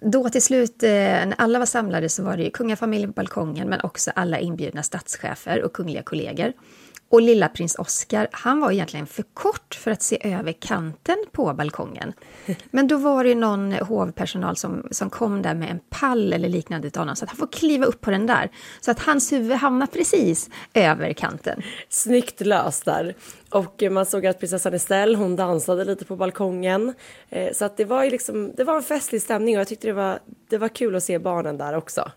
[0.00, 3.68] då till slut, eh, när alla var samlade, så var det ju kungafamiljen på balkongen
[3.68, 6.52] men också alla inbjudna statschefer och kungliga kollegor.
[7.10, 11.54] Och lilla prins Oscar, han var egentligen för kort för att se över kanten på
[11.54, 12.12] balkongen.
[12.70, 16.90] Men då var det någon hovpersonal som, som kom där med en pall eller liknande
[16.90, 18.50] till honom, så att han får kliva upp på den där.
[18.80, 21.62] Så att hans huvud hamnar precis över kanten.
[21.88, 23.14] Snyggt löst där.
[23.50, 26.94] Och man såg att prinsessan Estelle, hon dansade lite på balkongen.
[27.28, 29.92] Eh, så att det var liksom, det var en festlig stämning och jag tyckte det
[29.92, 30.18] var,
[30.48, 32.10] det var kul att se barnen där också.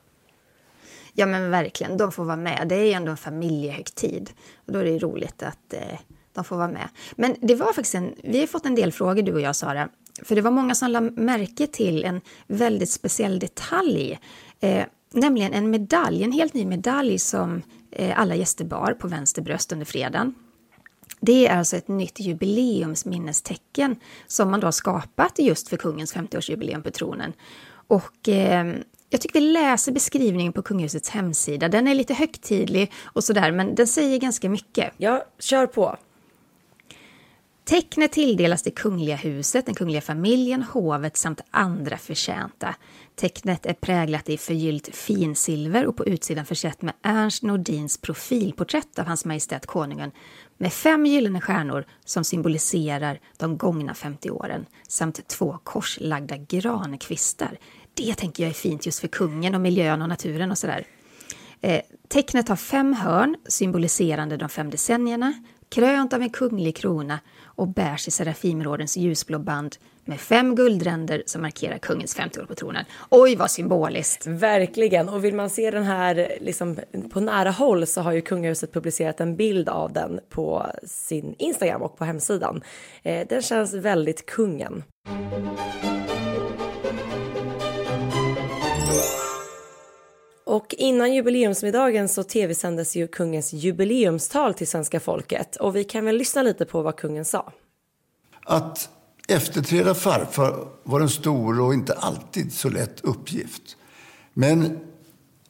[1.13, 2.67] Ja men verkligen, de får vara med.
[2.67, 4.29] Det är ju ändå en familjehögtid.
[4.65, 5.99] Och då är det roligt att eh,
[6.33, 6.89] de får vara med.
[7.15, 9.89] Men det var faktiskt en, vi har fått en del frågor du och jag Sara.
[10.23, 14.19] För det var många som lade märke till en väldigt speciell detalj.
[14.59, 19.41] Eh, nämligen en medalj, en helt ny medalj som eh, alla gäster bar på vänster
[19.41, 20.33] bröst under fredagen.
[21.19, 23.95] Det är alltså ett nytt jubileumsminnestecken
[24.27, 27.33] som man då har skapat just för kungens 50-årsjubileum på tronen.
[27.87, 28.73] Och eh,
[29.11, 31.69] jag tycker vi läser beskrivningen på kungahusets hemsida.
[31.69, 34.93] Den är lite högtidlig och sådär, men den säger ganska mycket.
[34.97, 35.97] Ja, kör på.
[37.63, 42.75] Tecknet tilldelas det kungliga huset, den kungliga familjen, hovet samt andra förtjänta.
[43.15, 49.05] Tecknet är präglat i förgyllt finsilver och på utsidan försett med Ernst Nordins profilporträtt av
[49.05, 50.11] Hans Majestät Konungen
[50.57, 57.57] med fem gyllene stjärnor som symboliserar de gångna 50 åren samt två korslagda grankvistar
[57.93, 60.85] det tänker jag är fint just för kungen och miljön och naturen och sådär.
[61.61, 65.33] Eh, tecknet har fem hörn symboliserande de fem decennierna,
[65.69, 69.75] krönt av en kunglig krona och bärs i Serafimrådens ljusblå band
[70.05, 72.85] med fem guldränder som markerar kungens 50 år på tronen.
[73.09, 74.27] Oj, vad symboliskt!
[74.27, 76.79] Verkligen, och vill man se den här liksom,
[77.13, 81.81] på nära håll så har ju kungahuset publicerat en bild av den på sin Instagram
[81.81, 82.61] och på hemsidan.
[83.03, 84.83] Eh, den känns väldigt kungen.
[90.51, 96.17] Och innan jubileumsmiddagen så tv-sändes ju kungens jubileumstal till svenska folket och vi kan väl
[96.17, 97.51] lyssna lite på vad kungen sa.
[98.43, 98.89] Att
[99.27, 103.77] efterträda farfar var en stor och inte alltid så lätt uppgift.
[104.33, 104.79] Men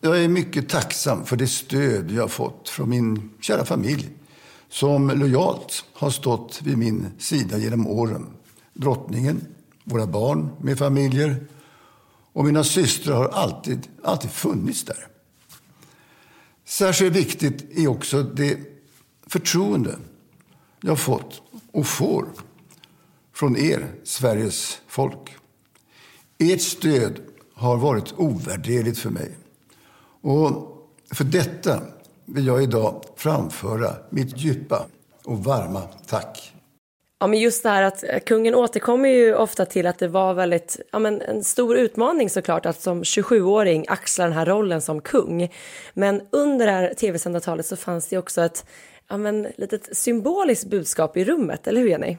[0.01, 4.09] jag är mycket tacksam för det stöd jag fått från min kära familj
[4.69, 8.25] som lojalt har stått vid min sida genom åren.
[8.73, 9.45] Drottningen,
[9.83, 11.47] våra barn med familjer
[12.33, 15.07] och mina systrar har alltid, alltid funnits där.
[16.65, 18.59] Särskilt viktigt är också det
[19.27, 19.99] förtroende
[20.81, 21.41] jag fått
[21.71, 22.25] och får
[23.33, 25.35] från er, Sveriges folk.
[26.37, 27.19] Ert stöd
[27.53, 29.37] har varit ovärderligt för mig.
[30.21, 30.77] Och
[31.11, 31.81] för detta
[32.25, 34.85] vill jag idag framföra mitt djupa
[35.23, 36.53] och varma tack.
[37.21, 40.33] Ja, men just det här att eh, kungen återkommer ju ofta till att det var
[40.33, 45.01] väldigt, ja, men en stor utmaning såklart att som 27-åring axla den här rollen som
[45.01, 45.53] kung.
[45.93, 48.65] Men under det här tv-sända talet så fanns det också ett
[49.07, 52.17] ja, men, litet symboliskt budskap i rummet, eller hur Jenny?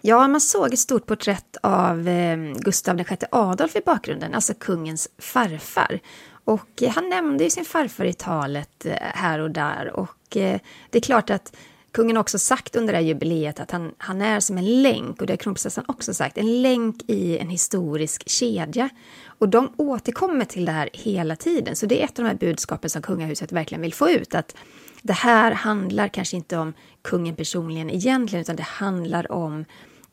[0.00, 5.08] Ja, man såg ett stort porträtt av eh, Gustav VI Adolf i bakgrunden, alltså kungens
[5.18, 6.00] farfar.
[6.44, 10.60] Och eh, han nämnde ju sin farfar i talet eh, här och där och eh,
[10.90, 11.56] det är klart att
[11.94, 15.20] Kungen har också sagt under det här jubileet att han, han är som en länk,
[15.20, 18.88] och det har kronprinsessan också sagt, en länk i en historisk kedja.
[19.26, 22.36] Och de återkommer till det här hela tiden, så det är ett av de här
[22.36, 24.56] budskapen som kungahuset verkligen vill få ut, att
[25.02, 29.64] det här handlar kanske inte om kungen personligen egentligen, utan det handlar om,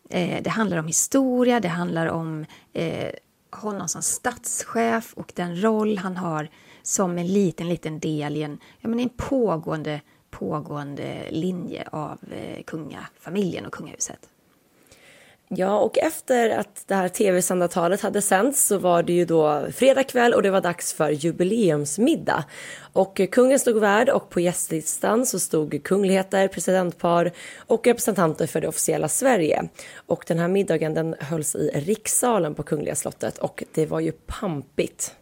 [0.09, 3.11] eh, det handlar om historia, det handlar om eh,
[3.51, 6.49] honom som statschef och den roll han har
[6.83, 12.63] som en liten, liten del i en, ja, men en pågående pågående linje av eh,
[12.63, 14.29] kungafamiljen och kungahuset.
[15.55, 19.65] Ja, och efter att det här tv-sända talet hade sänts så var det ju då
[19.73, 22.43] fredag kväll och det var dags för jubileumsmiddag.
[22.93, 28.67] Och kungen stod värd och på gästlistan så stod kungligheter, presidentpar och representanter för det
[28.67, 29.69] officiella Sverige.
[29.95, 34.11] Och den här middagen den hölls i rikssalen på Kungliga slottet och det var ju
[34.11, 35.15] pampigt.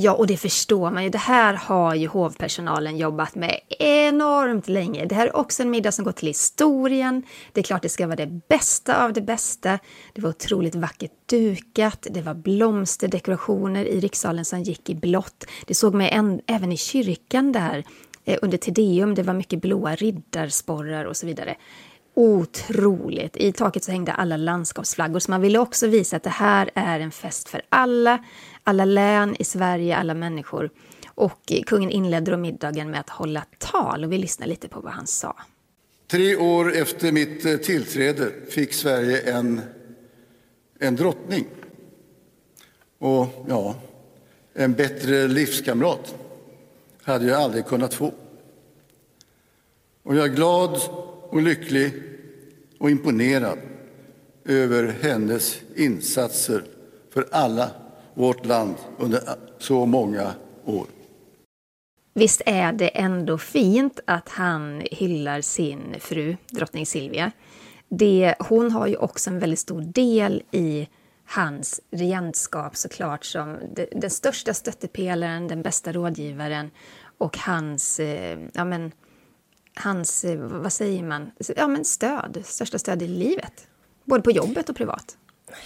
[0.00, 1.10] Ja, och det förstår man ju.
[1.10, 5.04] Det här har ju hovpersonalen jobbat med enormt länge.
[5.04, 7.22] Det här är också en middag som går till historien.
[7.52, 9.78] Det är klart det ska vara det bästa av det bästa.
[10.12, 12.06] Det var otroligt vackert dukat.
[12.10, 15.44] Det var blomsterdekorationer i rikssalen som gick i blått.
[15.66, 17.84] Det såg man en, även i kyrkan där
[18.24, 19.14] eh, under Tedeum.
[19.14, 21.56] Det var mycket blåa riddarsporrar och så vidare.
[22.14, 23.36] otroligt.
[23.36, 27.00] I taket så hängde alla landskapsflaggor, så man ville också visa att det här är
[27.00, 28.18] en fest för alla,
[28.68, 30.70] alla län i Sverige, alla människor.
[31.14, 34.80] Och eh, kungen inledde då middagen med att hålla tal och vi lyssnar lite på
[34.80, 35.36] vad han sa.
[36.06, 39.60] Tre år efter mitt eh, tillträde fick Sverige en,
[40.78, 41.46] en drottning.
[42.98, 43.74] Och ja,
[44.54, 46.14] en bättre livskamrat
[47.02, 48.12] hade jag aldrig kunnat få.
[50.02, 50.80] Och jag är glad
[51.22, 51.92] och lycklig
[52.78, 53.58] och imponerad
[54.44, 56.64] över hennes insatser
[57.10, 57.70] för alla
[58.18, 59.20] vårt land under
[59.58, 60.86] så många år.
[62.14, 67.32] Visst är det ändå fint att han hyllar sin fru, drottning Silvia.
[67.88, 70.88] Det, hon har ju också en väldigt stor del i
[71.24, 73.58] hans regentskap såklart som
[73.92, 76.70] den största stöttepelaren, den bästa rådgivaren
[77.18, 78.92] och hans, eh, ja men,
[79.74, 83.68] hans, eh, vad säger man, ja men stöd, största stöd i livet.
[84.04, 85.16] Både på jobbet och privat.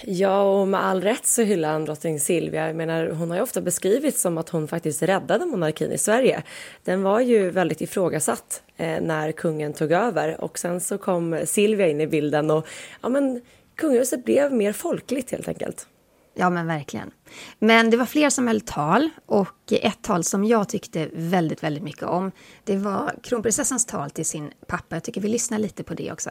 [0.05, 2.67] Ja, och med all rätt så hyllar han drottning Silvia.
[2.67, 6.43] Jag menar, hon har ju ofta beskrivits som att hon faktiskt räddade monarkin i Sverige.
[6.85, 11.89] Den var ju väldigt ifrågasatt eh, när kungen tog över och sen så kom Silvia
[11.89, 12.67] in i bilden och
[13.01, 13.43] ja, men
[13.77, 15.87] kungahuset blev mer folkligt helt enkelt.
[16.35, 17.11] Ja, men verkligen.
[17.59, 21.83] Men det var fler som höll tal och ett tal som jag tyckte väldigt, väldigt
[21.83, 22.33] mycket om.
[22.65, 24.97] Det var kronprinsessans tal till sin pappa.
[24.97, 26.31] Jag tycker vi lyssnar lite på det också.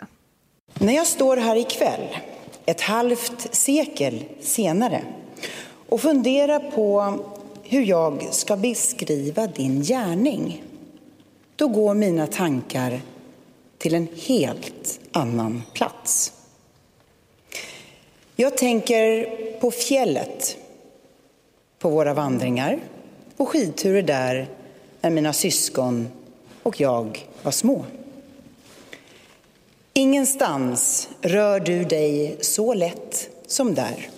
[0.74, 2.08] När jag står här ikväll
[2.66, 5.02] ett halvt sekel senare
[5.90, 7.18] och fundera på
[7.64, 10.64] hur jag ska beskriva din gärning,
[11.56, 13.02] då går mina tankar
[13.78, 16.34] till en helt annan plats.
[18.36, 19.28] Jag tänker
[19.60, 20.58] på fjället,
[21.80, 22.80] på våra vandringar,
[23.38, 24.48] och skidturer där
[25.02, 26.08] när mina syskon
[26.64, 27.86] och jag var små.
[29.94, 34.10] Ingenstans rör du dig så lätt som där.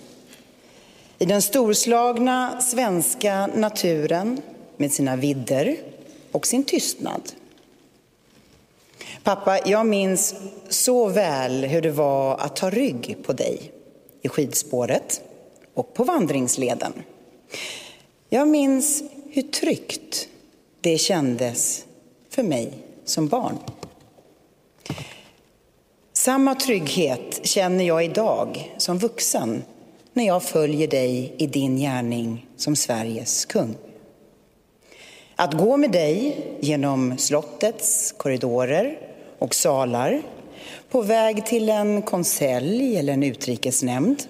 [1.18, 4.40] I den storslagna svenska naturen
[4.76, 5.76] med sina vidder
[6.32, 7.32] och sin tystnad.
[9.22, 10.34] Pappa, jag minns
[10.68, 13.72] så väl hur det var att ta rygg på dig
[14.22, 15.20] i skidspåret
[15.74, 16.92] och på vandringsleden.
[18.28, 20.28] Jag minns hur tryggt
[20.80, 21.84] det kändes
[22.30, 22.72] för mig
[23.04, 23.58] som barn.
[26.24, 29.62] Samma trygghet känner jag idag som vuxen
[30.12, 33.74] när jag följer dig i din gärning som Sveriges kung.
[35.36, 38.98] Att gå med dig genom slottets korridorer
[39.38, 40.22] och salar
[40.90, 44.22] på väg till en konselj eller en utrikesnämnd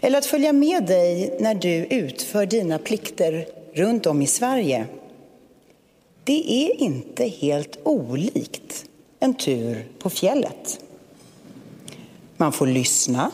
[0.00, 4.86] eller att följa med dig när du utför dina plikter runt om i Sverige.
[6.24, 8.84] Det är inte helt olikt
[9.20, 10.80] en tur på fjället.
[12.40, 13.30] Man får lyssna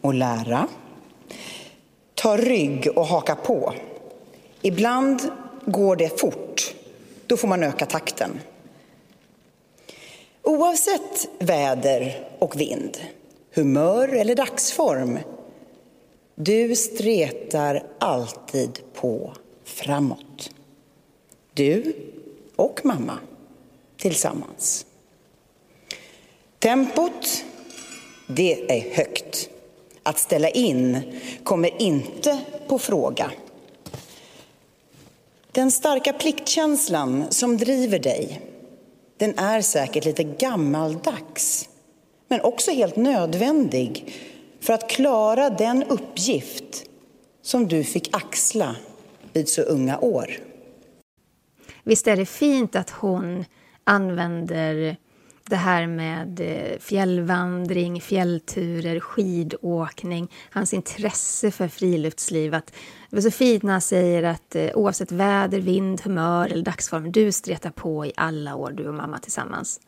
[0.00, 0.68] och lära.
[2.14, 3.74] Ta rygg och haka på.
[4.62, 5.30] Ibland
[5.66, 6.74] går det fort.
[7.26, 8.40] Då får man öka takten.
[10.42, 12.98] Oavsett väder och vind,
[13.54, 15.18] humör eller dagsform,
[16.34, 19.32] du stretar alltid på
[19.64, 20.50] framåt.
[21.54, 21.96] Du
[22.56, 23.18] och mamma
[23.96, 24.86] tillsammans.
[26.58, 27.44] Tempot
[28.26, 29.48] det är högt.
[30.02, 31.00] Att ställa in
[31.44, 33.30] kommer inte på fråga.
[35.52, 38.40] Den starka pliktkänslan som driver dig,
[39.16, 41.68] den är säkert lite gammaldags,
[42.28, 44.14] men också helt nödvändig
[44.60, 46.84] för att klara den uppgift
[47.42, 48.76] som du fick axla
[49.32, 50.38] vid så unga år.
[51.84, 53.44] Visst är det fint att hon
[53.84, 54.96] använder
[55.48, 62.54] det här med eh, fjällvandring, fjällturer, skidåkning, hans intresse för friluftsliv.
[62.54, 62.66] Att
[63.10, 67.12] det var så fint när han säger att eh, oavsett väder, vind, humör eller dagsform,
[67.12, 69.80] du stretar på i alla år, du och mamma tillsammans.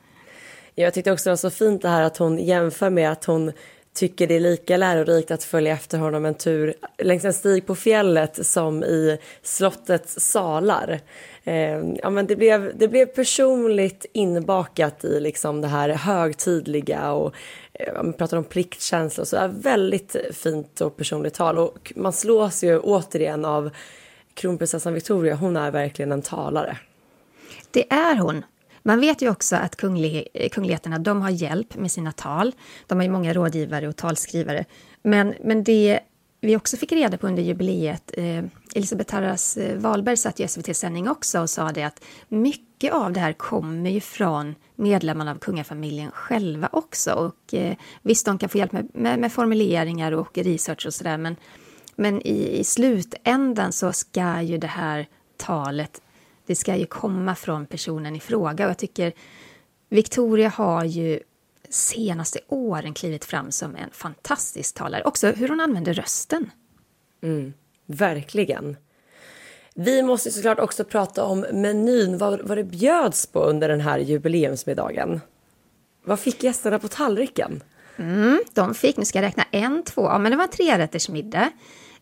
[0.74, 3.52] Jag tyckte också det var så fint det här att hon jämför med att hon
[3.96, 7.74] tycker det är lika lärorikt att följa efter honom en tur längs en stig på
[7.74, 11.00] fjället som i slottets salar.
[11.44, 17.34] Eh, ja, men det, blev, det blev personligt inbakat i liksom det här högtidliga och
[17.72, 19.36] eh, man pratar om pliktkänsla och så.
[19.36, 23.70] Är väldigt fint och personligt tal och man slås ju återigen av
[24.34, 25.34] kronprinsessan Victoria.
[25.34, 26.78] Hon är verkligen en talare.
[27.70, 28.44] Det är hon.
[28.86, 32.52] Man vet ju också att kunglig, eh, kungligheterna de har hjälp med sina tal.
[32.86, 34.64] De har ju många rådgivare och talskrivare.
[35.02, 36.00] Men, men det
[36.40, 38.44] vi också fick reda på under jubileet, eh,
[38.74, 43.32] Elisabeth Tarras-Wahlberg eh, satt i SVT-sändning också och sa det att mycket av det här
[43.32, 47.12] kommer ju från medlemmarna av kungafamiljen själva också.
[47.12, 51.18] Och eh, visst, de kan få hjälp med, med, med formuleringar och research och sådär,
[51.18, 51.36] men,
[51.96, 55.06] men i, i slutändan så ska ju det här
[55.36, 56.00] talet,
[56.46, 58.64] det ska ju komma från personen i fråga.
[58.64, 59.12] Och jag tycker
[59.88, 61.20] Victoria har ju
[61.68, 65.02] senaste åren klivit fram som en fantastisk talare.
[65.04, 66.50] Också hur hon använder rösten.
[67.22, 67.52] Mm,
[67.86, 68.76] verkligen.
[69.74, 73.98] Vi måste såklart också prata om menyn, vad, vad det bjöds på under den här
[73.98, 75.20] jubileumsmiddagen.
[76.04, 77.62] Vad fick gästerna på tallriken?
[77.96, 81.50] Mm, de fick, nu ska jag räkna, en, två, ja men det var en trerättersmiddag.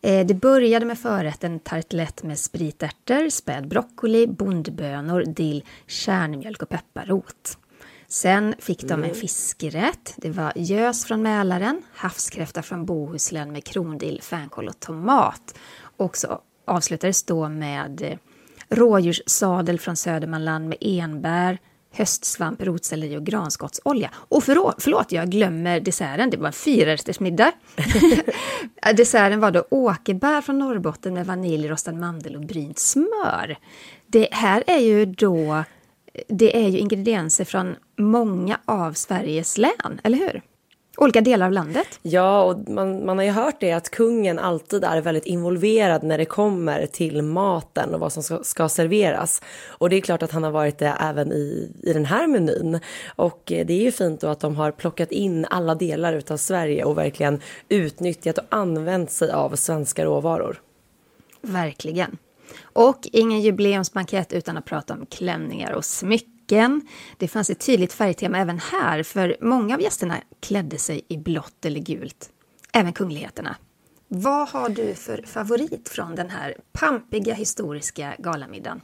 [0.05, 7.57] Eh, det började med förrätten tartlett med spritärtor, späd broccoli, bondbönor, dill, kärnmjölk och pepparrot.
[8.07, 9.15] Sen fick de en mm.
[9.15, 10.13] fiskerätt.
[10.17, 15.57] Det var gös från Mälaren, havskräfta från Bohuslän med krondill, fänkål och tomat.
[15.97, 18.17] Och så avslutades då med eh,
[18.69, 21.57] rådjurssadel från Södermanland med enbär,
[21.95, 24.09] höstsvamp, rotselleri och granskottsolja.
[24.13, 27.51] Och förlåt, förlåt, jag glömmer desserten, det var en fyrarättersmiddag.
[28.95, 33.57] desserten var då åkerbär från Norrbotten med vanilj, rostad mandel och brynt smör.
[34.07, 35.63] Det här är ju då
[36.27, 40.41] det är ju ingredienser från många av Sveriges län, eller hur?
[40.97, 41.99] Olika delar av landet.
[42.01, 46.17] Ja, och man, man har ju hört det att kungen alltid är väldigt involverad när
[46.17, 49.41] det kommer till maten och vad som ska, ska serveras.
[49.67, 52.79] Och det är klart att han har varit det även i, i den här menyn.
[53.15, 56.37] Och eh, det är ju fint då att de har plockat in alla delar utav
[56.37, 60.61] Sverige och verkligen utnyttjat och använt sig av svenska råvaror.
[61.41, 62.17] Verkligen.
[62.63, 66.34] Och ingen jubileumsbankett utan att prata om klänningar och smycken.
[67.17, 71.65] Det fanns ett tydligt färgtema även här, för många av gästerna klädde sig i blått
[71.65, 72.29] eller gult.
[72.73, 73.55] Även kungligheterna.
[74.07, 78.81] Vad har du för favorit från den här pampiga historiska galamiddagen?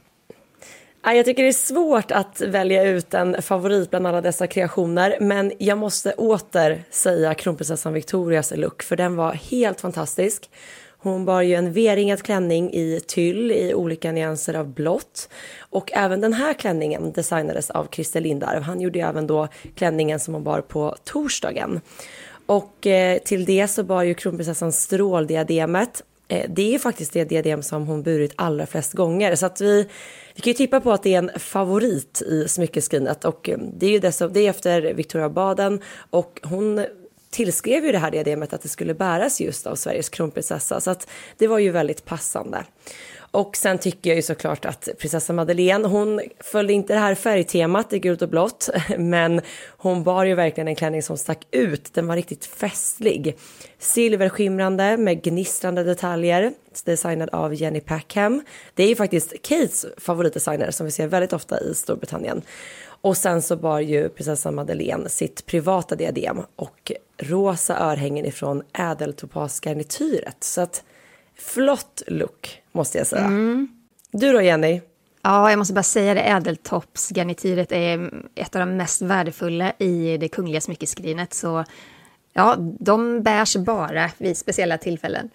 [1.04, 5.52] Jag tycker det är svårt att välja ut en favorit bland alla dessa kreationer men
[5.58, 10.50] jag måste åter säga kronprinsessan Victorias look för den var helt fantastisk.
[11.02, 15.28] Hon bar ju en V-ringad klänning i tyll i olika nyanser av blått.
[15.60, 18.60] Och även den här klänningen designades av Christer Lindarw.
[18.60, 21.80] Han gjorde ju även då klänningen som hon bar på torsdagen.
[22.46, 26.02] Och eh, till det så bar ju kronprinsessan stråldiademet.
[26.28, 29.34] Eh, det är ju faktiskt det diadem som hon burit allra flest gånger.
[29.34, 29.88] Så att vi,
[30.34, 33.24] vi kan ju tippa på att det är en favorit i smyckeskrinet.
[33.24, 35.80] Och eh, det är ju det, som, det är efter Victoria Baden
[36.10, 36.84] och hon
[37.32, 41.08] tillskrev ju det här diademet att det skulle bäras just av Sveriges kronprinsessa så att
[41.36, 42.64] det var ju väldigt passande.
[43.32, 47.92] Och sen tycker jag ju såklart att prinsessa Madeleine, hon följde inte det här färgtemat
[47.92, 48.68] i gult och blått,
[48.98, 51.94] men hon bar ju verkligen en klänning som stack ut.
[51.94, 53.36] Den var riktigt festlig.
[53.78, 56.52] Silverskimrande med gnistrande detaljer,
[56.84, 58.42] designad av Jenny Packham.
[58.74, 62.42] Det är ju faktiskt Kates favoritdesigner som vi ser väldigt ofta i Storbritannien.
[63.02, 70.44] Och sen så bar ju prinsessan Madeleine sitt privata diadem och rosa örhängen ifrån ädeltopasgarnityret.
[70.44, 70.84] Så att
[71.34, 73.24] flott look måste jag säga.
[73.24, 73.68] Mm.
[74.10, 74.80] Du då Jenny?
[75.22, 80.28] Ja, jag måste bara säga det, ädeltoppsgarnityret är ett av de mest värdefulla i det
[80.28, 81.34] kungliga smyckeskrinet.
[81.34, 81.64] Så
[82.32, 85.30] ja, de bärs bara vid speciella tillfällen.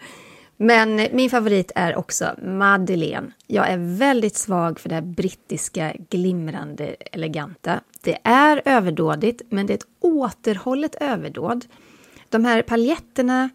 [0.58, 3.32] Men min favorit är också Madeleine.
[3.48, 7.82] Jag är väldigt svag för det brittiska glimrande eleganta.
[8.04, 11.66] Det är överdådigt, men det är ett återhållet överdåd.
[12.30, 13.50] De här paljetterna,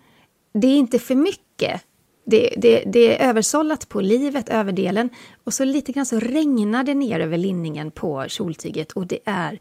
[0.54, 1.82] det är inte för mycket.
[2.24, 5.10] Det, det, det är översållat på livet, överdelen,
[5.44, 9.58] och så lite grann så regnar det ner över linningen på kjoltyget och det är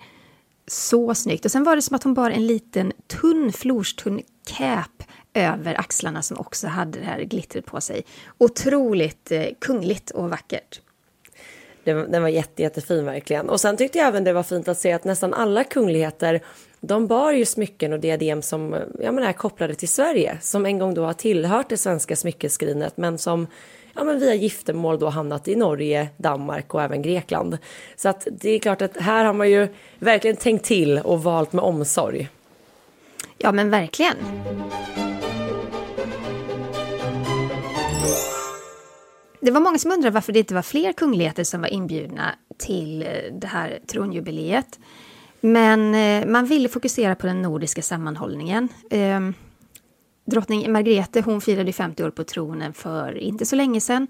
[0.67, 1.45] så snyggt.
[1.45, 5.03] Och sen var det som att hon bar en liten tunn, florstunn cap
[5.33, 8.03] över axlarna som också hade det här glittret på sig.
[8.37, 10.81] Otroligt eh, kungligt och vackert.
[11.83, 13.49] Den, var jätte, jättefin verkligen.
[13.49, 16.41] Och sen tyckte jag även det var fint att se att nästan alla kungligheter
[16.79, 20.65] de bar ju smycken och diadem som eh, ja, men är kopplade till Sverige som
[20.65, 23.47] en gång då har tillhört det svenska smyckeskrinet men som
[23.95, 27.57] ja, men via giftermål då hamnat i Norge, Danmark och även Grekland.
[27.95, 29.67] Så att det är klart att här har man ju
[29.99, 32.29] verkligen tänkt till och valt med omsorg.
[33.43, 34.15] Ja men verkligen.
[39.41, 43.01] Det var många som undrade varför det inte var fler kungligheter som var inbjudna till
[43.01, 44.79] eh, det här tronjubileet.
[45.41, 48.69] Men eh, man ville fokusera på den nordiska sammanhållningen.
[48.89, 49.33] Ehm,
[50.25, 54.07] drottning Margrethe hon firade 50 år på tronen för inte så länge sedan.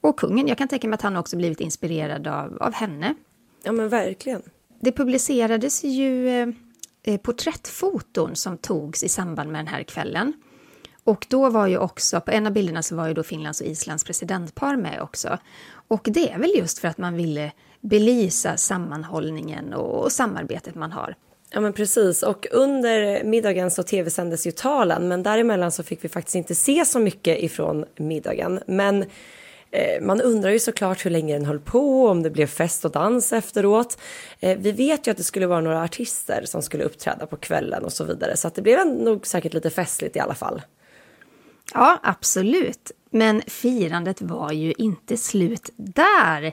[0.00, 3.14] Och kungen, jag kan tänka mig att han också blivit inspirerad av, av henne.
[3.62, 4.42] Ja men verkligen.
[4.80, 6.48] Det publicerades ju eh,
[7.02, 10.32] Eh, porträttfoton som togs i samband med den här kvällen.
[11.04, 13.66] Och då var ju också, på en av bilderna så var ju då Finlands och
[13.66, 15.38] Islands presidentpar med också.
[15.88, 21.14] Och det är väl just för att man ville belysa sammanhållningen och samarbetet man har.
[21.52, 26.08] Ja men precis och under middagen så tv-sändes ju talen men däremellan så fick vi
[26.08, 28.60] faktiskt inte se så mycket ifrån middagen.
[28.66, 29.04] Men
[29.72, 32.90] Eh, man undrar ju såklart hur länge den höll på, om det blev fest och
[32.90, 33.98] dans efteråt.
[34.40, 37.84] Eh, vi vet ju att det skulle vara några artister som skulle uppträda på kvällen
[37.84, 40.62] och så vidare så att det blev nog säkert lite festligt i alla fall.
[41.74, 42.90] Ja, absolut.
[43.10, 46.52] Men firandet var ju inte slut där.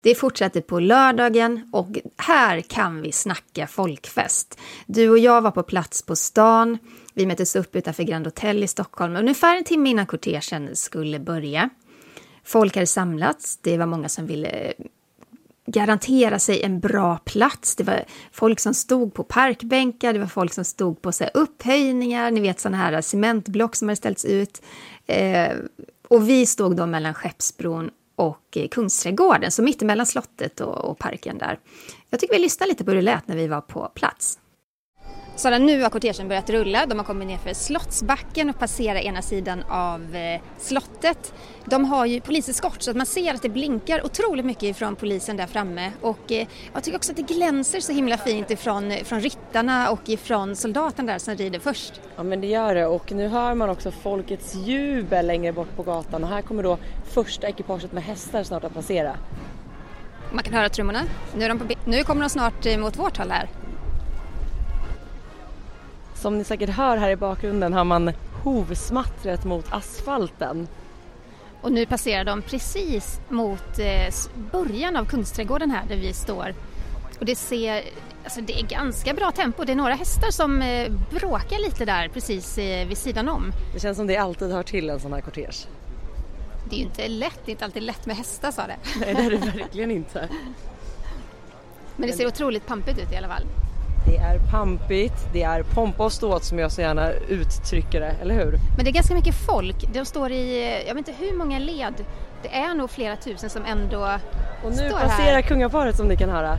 [0.00, 4.58] Det fortsätter på lördagen och här kan vi snacka folkfest.
[4.86, 6.78] Du och jag var på plats på stan.
[7.14, 11.70] Vi möttes upp utanför Grand Hotel i Stockholm ungefär en timme innan kortegen skulle börja.
[12.44, 13.56] Folk hade samlats.
[13.56, 14.72] Det var många som ville eh,
[15.66, 17.76] garantera sig en bra plats.
[17.76, 21.30] Det var folk som stod på parkbänkar, det var folk som stod på så här,
[21.34, 24.62] upphöjningar, ni vet sådana här eh, cementblock som hade ställts ut.
[25.06, 25.52] Eh,
[26.08, 31.38] och vi stod då mellan Skeppsbron och eh, Kungsträdgården, så mittemellan slottet och, och parken
[31.38, 31.58] där.
[32.10, 34.38] Jag tycker vi lyssnar lite på hur det lät när vi var på plats.
[35.38, 36.86] Sara, nu har kortegen börjat rulla.
[36.86, 41.34] De har kommit ner för Slottsbacken och passerat ena sidan av eh, slottet.
[41.64, 45.36] De har ju poliseskort så att man ser att det blinkar otroligt mycket från polisen
[45.36, 45.92] där framme.
[46.00, 50.08] Och eh, jag tycker också att det glänser så himla fint ifrån, från ryttarna och
[50.08, 52.00] ifrån soldaten där som rider först.
[52.16, 55.82] Ja men det gör det och nu hör man också folkets jubel längre bort på
[55.82, 56.78] gatan och här kommer då
[57.12, 59.16] första ekipaget med hästar snart att passera.
[60.32, 61.02] Man kan höra trummorna.
[61.36, 63.48] Nu, de på, nu kommer de snart eh, mot vårt håll här.
[66.20, 68.12] Som ni säkert hör här i bakgrunden har man
[68.44, 70.68] hovsmattret mot asfalten.
[71.60, 74.14] Och nu passerar de precis mot eh,
[74.52, 76.54] början av Kungsträdgården här där vi står.
[77.18, 77.82] Och det ser,
[78.24, 79.64] alltså det är ganska bra tempo.
[79.64, 83.52] Det är några hästar som eh, bråkar lite där precis eh, vid sidan om.
[83.74, 85.66] Det känns som det alltid hör till en sån här kortege.
[86.70, 88.76] Det är ju inte lätt, det är inte alltid lätt med hästar sa det.
[89.00, 90.28] Nej det är det verkligen inte.
[91.96, 93.44] Men det ser otroligt pampigt ut i alla fall.
[94.10, 98.34] Det är pampigt, det är pompa och ståt som jag så gärna uttrycker det, eller
[98.34, 98.58] hur?
[98.76, 99.76] Men det är ganska mycket folk.
[99.92, 101.94] De står i, jag vet inte hur många led.
[102.42, 104.18] Det är nog flera tusen som ändå
[104.64, 105.42] Och nu står passerar här.
[105.42, 106.56] kungaparet som ni kan höra.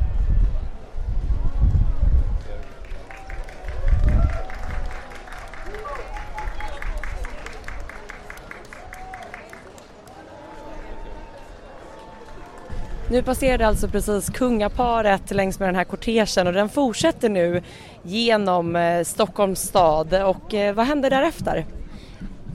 [13.11, 17.61] Nu passerade alltså precis kungaparet längs med den här kortegen och den fortsätter nu
[18.03, 21.65] genom eh, Stockholms stad och eh, vad händer därefter?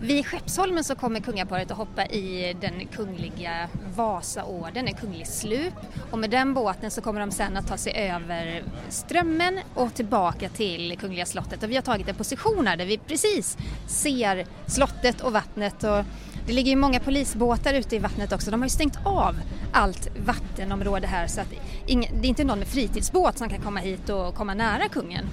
[0.00, 5.74] Vid Skeppsholmen så kommer kungaparet att hoppa i den kungliga Vasaorden, en kunglig slup.
[6.10, 10.48] Och med den båten så kommer de sen att ta sig över Strömmen och tillbaka
[10.48, 11.62] till Kungliga slottet.
[11.62, 15.84] Och vi har tagit en position här där vi precis ser slottet och vattnet.
[15.84, 16.04] Och
[16.46, 18.50] det ligger ju många polisbåtar ute i vattnet också.
[18.50, 19.36] De har ju stängt av
[19.72, 21.50] allt vattenområde här så att
[21.86, 25.24] det är inte någon med fritidsbåt som kan komma hit och komma nära kungen.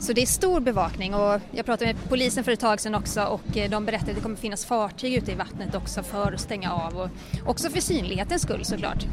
[0.00, 3.24] Så det är stor bevakning och jag pratade med polisen för ett tag sedan också
[3.24, 6.40] och eh, de berättade att det kommer finnas fartyg ute i vattnet också för att
[6.40, 7.08] stänga av och
[7.46, 9.04] också för synlighetens skull såklart.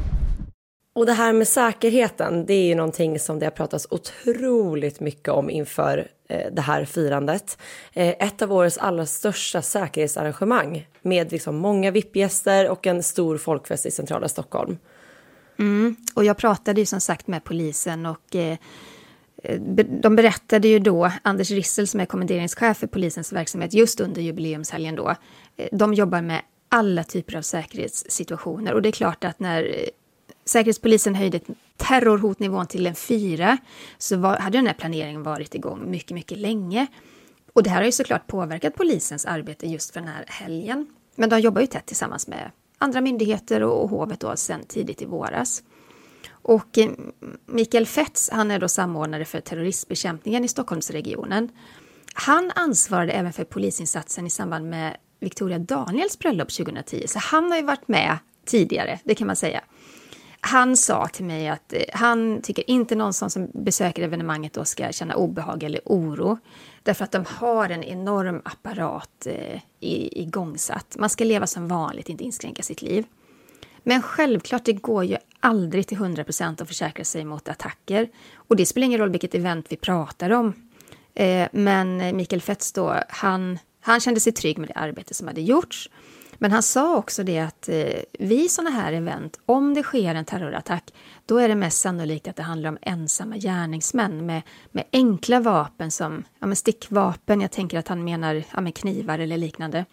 [0.94, 5.28] Och det här med säkerheten, det är ju någonting som det har pratats otroligt mycket
[5.28, 7.58] om inför Eh, det här firandet.
[7.92, 13.86] Eh, ett av årets allra största säkerhetsarrangemang med liksom många VIP-gäster och en stor folkfest
[13.86, 14.78] i centrala Stockholm.
[15.58, 18.58] Mm, och jag pratade ju som sagt med polisen och eh,
[20.02, 24.96] de berättade ju då, Anders Rissel som är kommenderingschef för polisens verksamhet just under jubileumshelgen
[24.96, 25.14] då,
[25.56, 29.90] eh, de jobbar med alla typer av säkerhetssituationer och det är klart att när
[30.48, 31.40] Säkerhetspolisen höjde
[31.76, 33.58] terrorhotnivån till en fyra
[33.98, 36.86] så var, hade den här planeringen varit igång mycket, mycket länge.
[37.52, 40.86] Och det här har ju såklart påverkat polisens arbete just för den här helgen.
[41.14, 45.02] Men de jobbar ju tätt tillsammans med andra myndigheter och, och hovet då sedan tidigt
[45.02, 45.62] i våras.
[46.30, 46.90] Och eh,
[47.46, 51.48] Mikael Fetz, han är då samordnare för terroristbekämpningen i Stockholmsregionen.
[52.14, 57.58] Han ansvarade även för polisinsatsen i samband med Victoria Daniels bröllop 2010, så han har
[57.58, 59.60] ju varit med tidigare, det kan man säga.
[60.40, 64.92] Han sa till mig att eh, han tycker inte någon som besöker evenemanget då ska
[64.92, 66.38] känna obehag eller oro.
[66.82, 70.96] Därför att de har en enorm apparat eh, igångsatt.
[70.98, 73.04] Man ska leva som vanligt, inte inskränka sitt liv.
[73.82, 78.08] Men självklart, det går ju aldrig till 100 procent att försäkra sig mot attacker.
[78.34, 80.52] Och det spelar ingen roll vilket event vi pratar om.
[81.14, 85.40] Eh, men Mikael Fetz då, han, han kände sig trygg med det arbete som hade
[85.40, 85.90] gjorts.
[86.38, 90.24] Men han sa också det att eh, vid sådana här event, om det sker en
[90.24, 90.94] terrorattack,
[91.26, 95.90] då är det mest sannolikt att det handlar om ensamma gärningsmän med, med enkla vapen
[95.90, 99.84] som ja, men stickvapen, jag tänker att han menar ja, knivar eller liknande.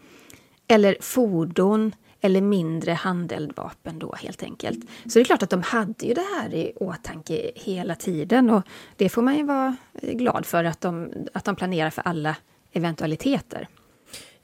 [0.67, 1.91] Eller fordon
[2.21, 4.79] eller mindre handeldvapen då helt enkelt.
[5.05, 8.63] Så det är klart att de hade ju det här i åtanke hela tiden och
[8.95, 12.35] det får man ju vara eh, glad för att de, att de planerar för alla
[12.71, 13.67] eventualiteter.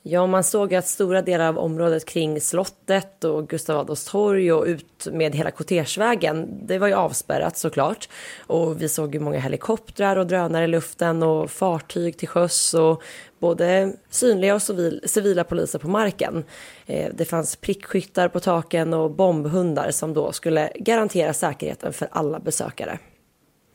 [0.03, 4.65] Ja, man såg att stora delar av området kring slottet och Gustav Adolfs torg och
[4.65, 8.09] ut med hela kortegevägen, det var ju avspärrat såklart.
[8.47, 13.03] Och vi såg ju många helikoptrar och drönare i luften och fartyg till sjöss och
[13.39, 16.43] både synliga och civil, civila poliser på marken.
[16.85, 22.39] Eh, det fanns prickskyttar på taken och bombhundar som då skulle garantera säkerheten för alla
[22.39, 22.99] besökare.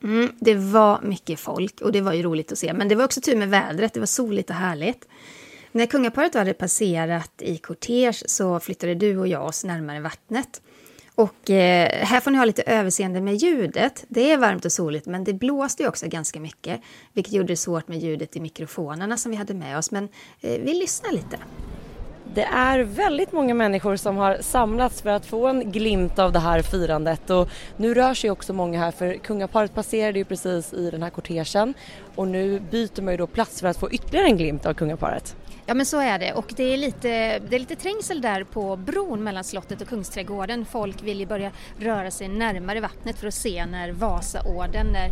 [0.03, 2.73] Mm, det var mycket folk och det var ju roligt att se.
[2.73, 5.09] Men det var också tur med vädret, det var soligt och härligt.
[5.77, 10.63] När kungaparet hade passerat i kortege så flyttade du och jag oss närmare vattnet.
[11.15, 14.05] Och eh, här får ni ha lite överseende med ljudet.
[14.09, 16.81] Det är varmt och soligt, men det blåste också ganska mycket,
[17.13, 19.91] vilket gjorde det svårt med ljudet i mikrofonerna som vi hade med oss.
[19.91, 20.05] Men
[20.41, 21.39] eh, vi lyssnar lite.
[22.35, 26.39] Det är väldigt många människor som har samlats för att få en glimt av det
[26.39, 30.91] här firandet och nu rör sig också många här för kungaparet passerade ju precis i
[30.91, 31.75] den här kortegen
[32.15, 35.37] och nu byter man ju då plats för att få ytterligare en glimt av kungaparet.
[35.69, 38.77] Ja men så är det och det är, lite, det är lite trängsel där på
[38.77, 40.67] bron mellan slottet och Kungsträdgården.
[40.67, 45.11] Folk vill ju börja röra sig närmare vattnet för att se när Vasaorden, när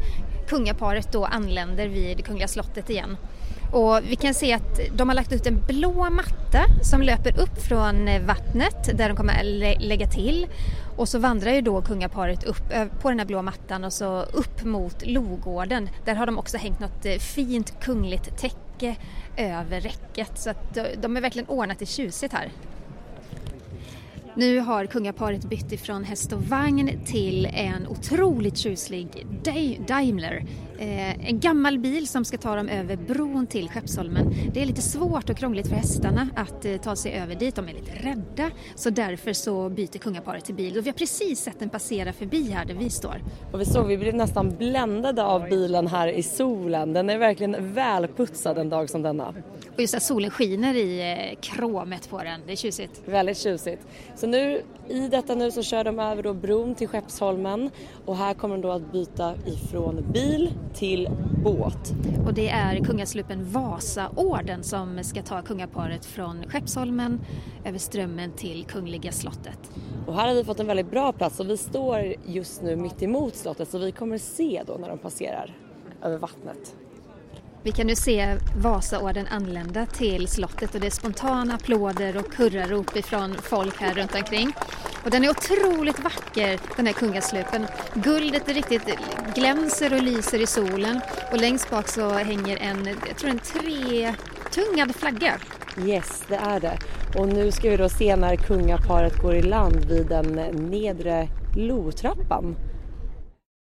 [0.49, 3.17] kungaparet då anländer vid Kungliga slottet igen.
[3.73, 7.63] Och vi kan se att de har lagt ut en blå matta som löper upp
[7.69, 10.47] från vattnet där de kommer att lägga till.
[10.97, 12.69] Och så vandrar ju då kungaparet upp
[13.01, 15.89] på den här blå mattan och så upp mot Logården.
[16.05, 18.64] Där har de också hängt något eh, fint kungligt täcke
[19.37, 22.51] över räcket så att de är verkligen ordnat det tjusigt här.
[24.37, 29.27] Nu har kungaparet bytt ifrån häst och vagn till en otroligt tjuslig
[29.87, 30.45] Daimler.
[30.85, 34.35] Eh, en gammal bil som ska ta dem över bron till Skeppsholmen.
[34.53, 37.69] Det är lite svårt och krångligt för hästarna att eh, ta sig över dit, de
[37.69, 38.51] är lite rädda.
[38.75, 42.51] Så därför så byter kungaparet till bil och vi har precis sett den passera förbi
[42.51, 43.23] här där vi står.
[43.53, 46.93] Och vi såg, vi blev nästan bländade av bilen här i solen.
[46.93, 49.35] Den är verkligen välputsad en dag som denna.
[49.75, 53.03] Och just att solen skiner i eh, kromet på den, det är tjusigt.
[53.07, 53.87] Väldigt tjusigt.
[54.17, 57.71] Så nu, i detta nu så kör de över då bron till Skeppsholmen
[58.05, 61.09] och här kommer de då att byta ifrån bil till
[61.45, 61.95] båt.
[62.27, 67.21] Och det är kungaslupen Vasaorden som ska ta kungaparet från Skeppsholmen
[67.65, 69.71] över Strömmen till Kungliga slottet.
[70.07, 73.03] Och här har vi fått en väldigt bra plats och vi står just nu mitt
[73.03, 75.57] emot slottet så vi kommer se då när de passerar
[76.03, 76.77] över vattnet.
[77.63, 82.97] Vi kan nu se Vasaorden anlända till slottet och det är spontana applåder och hurrarop
[82.97, 84.53] ifrån folk här runt omkring.
[85.05, 87.67] Och den är otroligt vacker den här kungaslupen.
[87.95, 88.89] Guldet är riktigt
[89.35, 91.01] glänser och lyser i solen
[91.33, 95.33] och längst bak så hänger en, jag tror en tretungad flagga.
[95.87, 96.79] Yes, det är det.
[97.19, 100.27] Och nu ska vi då se när kungaparet går i land vid den
[100.71, 102.57] nedre lotrappan.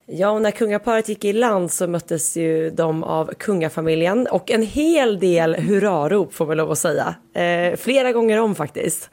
[0.06, 4.62] Ja, och när kungaparet gick i land så möttes ju de av kungafamiljen och en
[4.62, 7.14] hel del hurrarop får man lov att säga.
[7.34, 9.10] Eh, flera gånger om faktiskt.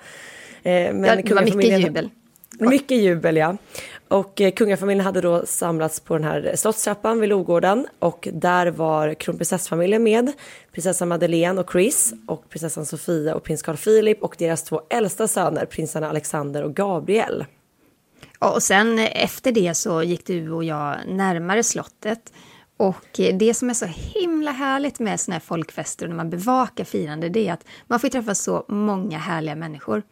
[0.65, 2.09] Eh, men ja, det var mycket jubel.
[2.59, 3.57] Mycket jubel, ja.
[4.07, 9.13] Och eh, kungafamiljen hade då samlats på den här slottstrappan vid Logården och där var
[9.13, 10.31] kronprinsessfamiljen med,
[10.71, 15.27] prinsessan Madeleine och Chris och prinsessan Sofia och prins Carl Philip och deras två äldsta
[15.27, 17.45] söner, prinsarna Alexander och Gabriel.
[18.39, 22.33] Och sen efter det så gick du och jag närmare slottet.
[22.77, 26.83] Och det som är så himla härligt med såna här folkfester och när man bevakar
[26.83, 30.03] firande, det är att man får träffa så många härliga människor.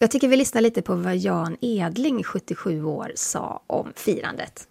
[0.00, 4.68] Jag tycker vi lyssnar lite på vad Jan Edling, 77 år, sa om firandet.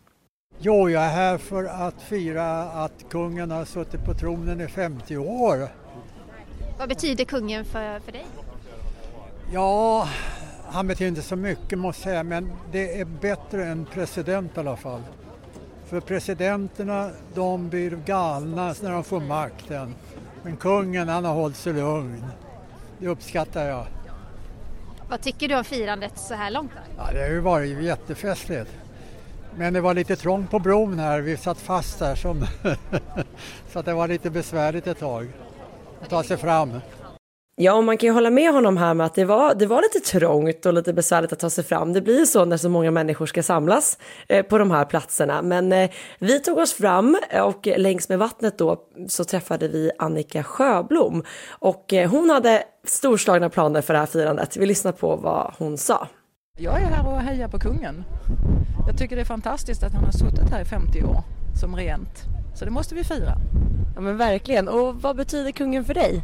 [0.59, 5.17] Jo, jag är här för att fira att kungen har suttit på tronen i 50
[5.17, 5.67] år.
[6.79, 8.25] Vad betyder kungen för, för dig?
[9.53, 10.09] Ja,
[10.65, 14.59] han betyder inte så mycket måste jag säga, men det är bättre än president i
[14.59, 15.01] alla fall.
[15.85, 19.95] För presidenterna, de blir galna när de får makten.
[20.43, 22.25] Men kungen, han har hållit sig lugn.
[22.99, 23.85] Det uppskattar jag.
[25.09, 26.71] Vad tycker du om firandet så här långt?
[26.97, 28.71] Ja, det har ju varit jättefestligt.
[29.55, 32.45] Men det var lite trångt på bron här, vi satt fast där som
[33.71, 35.27] så att det var lite besvärligt ett tag
[36.01, 36.79] att ta sig fram.
[37.59, 39.81] Ja, och man kan ju hålla med honom här med att det var, det var
[39.81, 41.93] lite trångt och lite besvärligt att ta sig fram.
[41.93, 43.97] Det blir så när så många människor ska samlas
[44.27, 45.41] eh, på de här platserna.
[45.41, 45.89] Men eh,
[46.19, 48.77] vi tog oss fram och längs med vattnet då
[49.07, 54.57] så träffade vi Annika Sjöblom och eh, hon hade storslagna planer för det här firandet.
[54.57, 56.07] Vi lyssnar på vad hon sa.
[56.59, 58.03] Jag är här och hejar på kungen.
[58.87, 61.23] Jag tycker det är fantastiskt att han har suttit här i 50 år
[61.61, 62.23] som regent.
[62.55, 63.33] Så det måste vi fira.
[63.95, 64.67] Ja men verkligen.
[64.67, 66.23] Och vad betyder kungen för dig?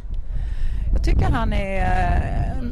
[0.94, 2.68] Jag tycker han är eh,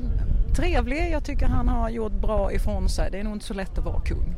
[0.57, 3.11] trevlig, jag tycker han har gjort bra ifrån sig.
[3.11, 4.35] Det är nog inte så lätt att vara kung.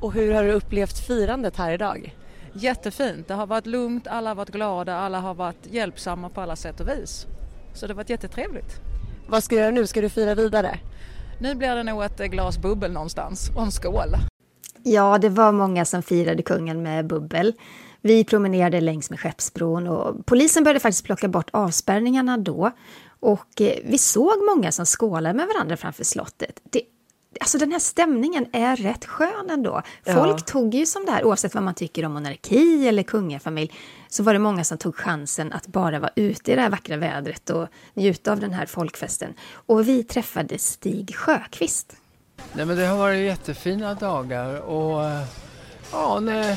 [0.00, 2.16] Och hur har du upplevt firandet här idag?
[2.52, 6.56] Jättefint, det har varit lugnt, alla har varit glada, alla har varit hjälpsamma på alla
[6.56, 7.26] sätt och vis.
[7.74, 8.80] Så det har varit jättetrevligt.
[9.28, 9.86] Vad ska du göra nu?
[9.86, 10.78] Ska du fira vidare?
[11.40, 14.16] Nu blir det nog ett glas bubbel någonstans och en skål.
[14.82, 17.52] Ja, det var många som firade kungen med bubbel.
[18.02, 22.70] Vi promenerade längs med Skeppsbron och polisen började faktiskt plocka bort avspärrningarna då.
[23.20, 26.60] Och eh, vi såg många som skålade med varandra framför slottet.
[26.70, 26.82] Det,
[27.40, 29.82] alltså den här stämningen är rätt skön ändå.
[30.06, 30.44] Folk Ja.
[30.46, 33.72] tog ju som det här, oavsett vad man tycker om monarki eller kungafamilj,
[34.08, 36.96] så var det många som tog chansen att bara vara ute i det här vackra
[36.96, 39.34] vädret och njuta av den här folkfesten.
[39.52, 41.96] Och vi träffade Stig Sjöqvist.
[42.52, 45.22] Nej, men det har varit jättefina dagar och eh,
[45.92, 46.56] ja, vä-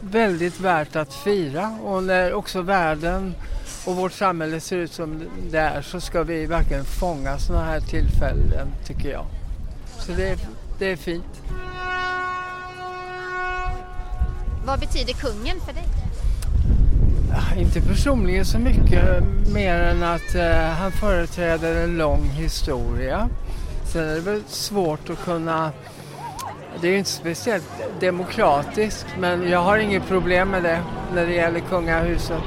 [0.00, 1.78] väldigt värt att fira.
[1.84, 3.34] Och när också världen
[3.86, 7.80] och vårt samhälle ser ut som det är så ska vi verkligen fånga sådana här
[7.80, 9.26] tillfällen tycker jag.
[9.98, 10.38] Så det är,
[10.78, 11.42] det är fint.
[14.66, 15.84] Vad betyder kungen för dig?
[17.30, 23.28] Ja, Inte personligen så mycket mer än att eh, han företräder en lång historia.
[23.92, 25.72] Sen är det väl svårt att kunna...
[26.80, 27.64] Det är ju inte speciellt
[28.00, 30.82] demokratiskt men jag har inget problem med det
[31.14, 32.42] när det gäller kungahuset.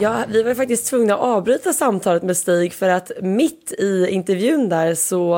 [0.00, 4.68] Ja, vi var faktiskt tvungna att avbryta samtalet med Stig för att mitt i intervjun
[4.68, 5.28] där så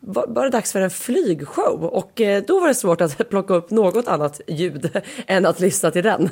[0.00, 3.54] var var det dags för en flygshow och eh, då var det svårt att plocka
[3.54, 6.30] upp något annat ljud än att lyssna till den.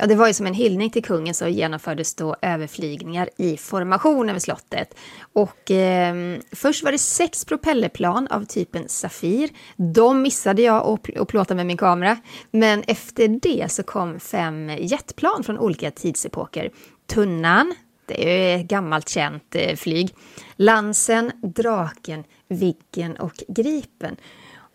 [0.00, 4.30] Ja, det var ju som en hyllning till kungen så genomfördes då överflygningar i formation
[4.30, 4.94] över slottet.
[5.32, 9.50] Och eh, först var det sex propellerplan av typen Safir.
[9.76, 12.16] De missade jag att plåta med min kamera.
[12.50, 16.70] Men efter det så kom fem jetplan från olika tidsepoker.
[17.06, 17.74] Tunnan,
[18.06, 20.14] det är ju ett gammalt känt eh, flyg.
[20.56, 24.16] Lansen, Draken, Viggen och Gripen.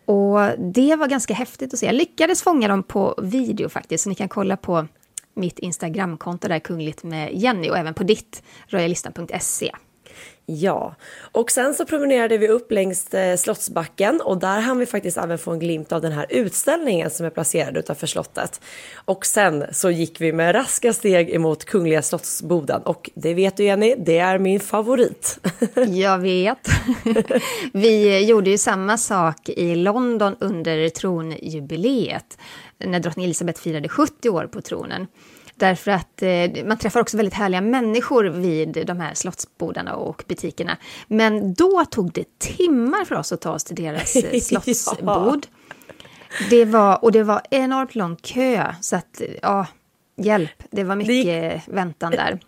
[0.06, 1.86] Och det var ganska häftigt att se.
[1.86, 4.86] Jag lyckades fånga dem på video faktiskt, så ni kan kolla på
[5.34, 9.70] mitt Instagramkonto där, Kungligt med Jenny, och även på ditt, royalistan.se.
[10.46, 10.94] Ja,
[11.32, 15.38] och sen så promenerade vi upp längs eh, Slottsbacken och där hann vi faktiskt även
[15.38, 18.60] få en glimt av den här utställningen som är placerad utanför slottet.
[18.94, 23.64] Och sen så gick vi med raska steg emot Kungliga Slottsboden och det vet du
[23.64, 25.38] Jenny, det är min favorit.
[25.88, 26.68] Jag vet.
[27.72, 32.38] Vi gjorde ju samma sak i London under tronjubileet
[32.78, 35.06] när drottning Elizabeth firade 70 år på tronen.
[35.54, 40.76] Därför att eh, man träffar också väldigt härliga människor vid de här slottsbodarna och butikerna.
[41.08, 45.46] Men då tog det timmar för oss att ta oss till deras eh, slottsbod.
[46.50, 49.66] Det var, och det var enormt lång kö, så att ja,
[50.16, 52.40] hjälp, det var mycket väntan där.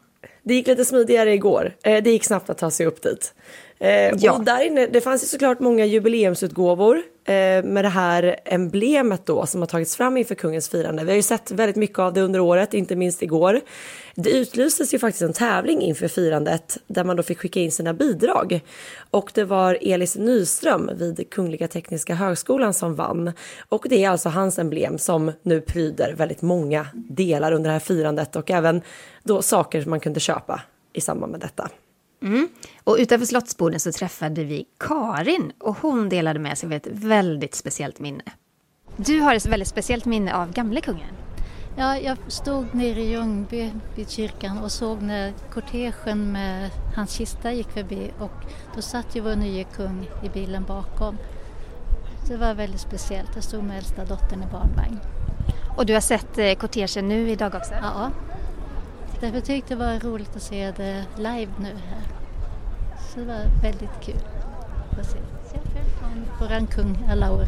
[0.43, 1.77] Det gick lite smidigare igår.
[1.83, 3.35] Eh, Det gick snabbt att ta sig upp dit.
[3.79, 4.33] Eh, Ja.
[4.33, 7.33] Och där inne, det fanns ju såklart många jubileumsutgåvor eh,
[7.65, 11.05] med det här emblemet då som har tagits fram inför kungens firande.
[11.05, 13.61] Vi har ju sett väldigt mycket av det under året, inte minst igår.
[14.15, 17.95] Det utlystes ju faktiskt en tävling inför firandet där man då fick skicka in sina
[17.95, 18.61] bidrag.
[19.11, 23.33] Och det var Elis Nyström vid Kungliga Tekniska Högskolan som vann.
[23.69, 27.81] Och det är alltså hans emblem som nu pryder väldigt många delar under det här
[27.81, 28.83] firandet och även
[29.23, 30.63] då saker som man kunde köpa
[30.93, 31.71] i samband med detta.
[32.23, 32.49] Mm.
[32.85, 37.55] Och utanför Slottsboden så träffade vi Karin och hon delade med sig av ett väldigt
[37.55, 38.23] speciellt minne.
[38.97, 41.15] Du har ett väldigt speciellt minne av gamle kungen.
[41.79, 47.53] Ja, jag stod nere i Ljungby vid kyrkan och såg när kortegen med hans kista
[47.53, 48.33] gick förbi och
[48.75, 51.17] då satt ju vår nye kung i bilen bakom.
[52.29, 53.31] Det var väldigt speciellt.
[53.35, 54.99] Jag stod med äldsta dottern i barnvagn.
[55.77, 57.75] Och du har sett eh, kortegen nu idag också?
[57.75, 58.11] Ja.
[59.21, 62.03] Därför tyckte jag det var roligt att se det live nu här.
[63.13, 64.21] Så det var väldigt kul
[65.01, 65.19] att se.
[65.51, 67.47] Så jag följde våran kung alla.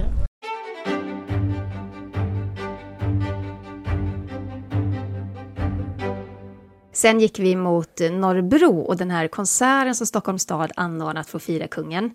[6.92, 11.42] Sen gick vi mot Norrbro och den här konserten som Stockholms stad anordnat för att
[11.42, 12.14] fira kungen.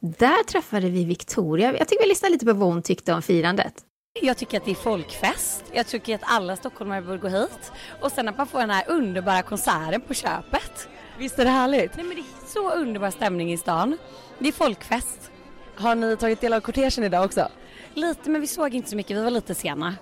[0.00, 1.78] Där träffade vi Victoria.
[1.78, 3.74] Jag tycker vi lyssnar lite på vad hon tyckte om firandet.
[4.20, 5.64] Jag tycker att det är folkfest.
[5.72, 7.72] Jag tycker att alla stockholmare bör gå hit.
[8.00, 10.88] Och sen att man får den här underbara konserten på köpet.
[11.18, 11.96] Visst är det härligt?
[11.96, 13.98] Nej men det är så underbar stämning i stan.
[14.38, 15.30] Det är folkfest.
[15.76, 17.48] Har ni tagit del av kortegen idag också?
[17.94, 19.94] Lite men vi såg inte så mycket, vi var lite sena.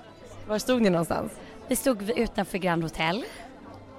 [0.48, 1.32] Var stod ni någonstans?
[1.68, 3.24] Vi stod utanför Grand Hotel.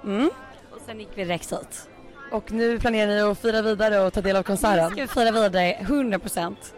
[0.04, 0.30] Mm.
[0.70, 1.88] Och sen gick vi direkt hit.
[2.30, 4.92] Och nu planerar ni att fira vidare och ta del av konserten?
[4.96, 6.74] Nu ska vi fira vidare 100 procent.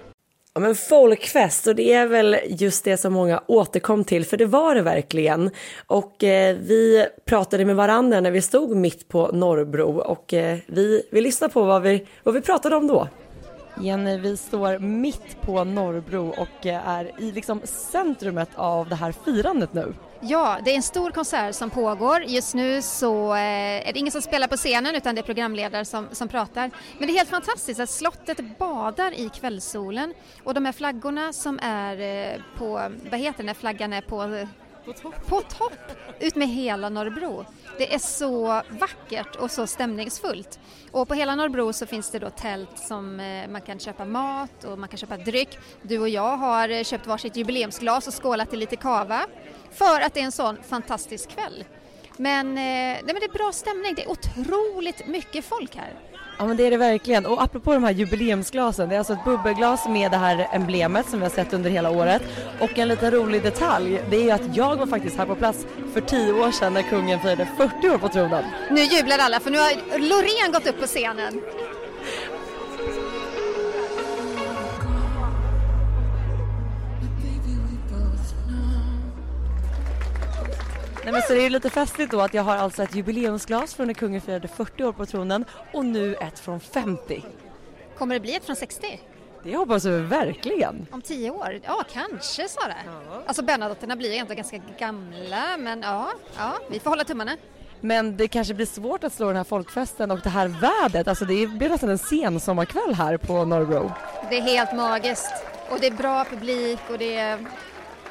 [0.57, 4.47] Ja, men folkfest och det är väl just det som många återkom till för det
[4.47, 5.51] var det verkligen.
[5.87, 11.03] Och eh, vi pratade med varandra när vi stod mitt på Norrbro och eh, vi,
[11.11, 13.09] vi lyssnade på vad vi, vad vi pratade om då.
[13.81, 19.13] Jenny, vi står mitt på Norrbro och eh, är i liksom centrumet av det här
[19.13, 19.95] firandet nu.
[20.21, 22.23] Ja, det är en stor konsert som pågår.
[22.23, 25.85] Just nu så eh, är det ingen som spelar på scenen utan det är programledare
[25.85, 26.71] som, som pratar.
[26.99, 30.15] Men det är helt fantastiskt att slottet badar i kvällssolen
[30.45, 34.47] och de här flaggorna som är eh, på, vad heter det när flaggan är på
[34.87, 35.27] på topp.
[35.27, 35.73] på topp!
[36.21, 37.45] Ut med hela Norrbro.
[37.79, 40.59] Det är så vackert och så stämningsfullt.
[40.91, 44.65] Och på hela Norrbro så finns det då tält som eh, man kan köpa mat
[44.65, 45.59] och man kan köpa dryck.
[45.83, 49.27] Du och jag har eh, köpt varsitt jubileumsglas och skålat i lite kava
[49.73, 51.65] för att det är en sån fantastisk kväll.
[52.17, 55.95] Men, eh, nej, men det är bra stämning, det är otroligt mycket folk här.
[56.39, 59.25] Ja men det är det verkligen och apropå de här jubileumsglasen, det är alltså ett
[59.25, 62.23] bubbelglas med det här emblemet som vi har sett under hela året
[62.61, 65.67] och en liten rolig detalj, det är ju att jag var faktiskt här på plats
[65.93, 68.45] för tio år sedan när kungen firade 40 år på tronen.
[68.71, 71.41] Nu jublar alla för nu har Loreen gått upp på scenen.
[81.07, 83.87] Nej, men så det är lite festligt då att jag har alltså ett jubileumsglas från
[83.87, 87.25] när kungen firade 40 år på tronen och nu ett från 50.
[87.99, 89.01] Kommer det bli ett från 60?
[89.43, 90.87] Det hoppas vi verkligen.
[90.91, 91.61] Om tio år?
[91.65, 92.75] Ja, kanske Sara.
[92.87, 93.23] Ja.
[93.27, 97.37] Alltså Bernadotterna blir egentligen ganska gamla men ja, ja, vi får hålla tummarna.
[97.81, 101.09] Men det kanske blir svårt att slå den här folkfesten och det här vädret.
[101.09, 103.93] Alltså det blir nästan en sen sommarkväll här på Norrbro.
[104.31, 105.35] Det är helt magiskt
[105.71, 107.47] och det är bra publik och det är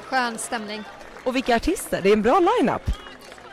[0.04, 0.84] skön stämning.
[1.26, 2.92] Och vilka artister, det är en bra line-up.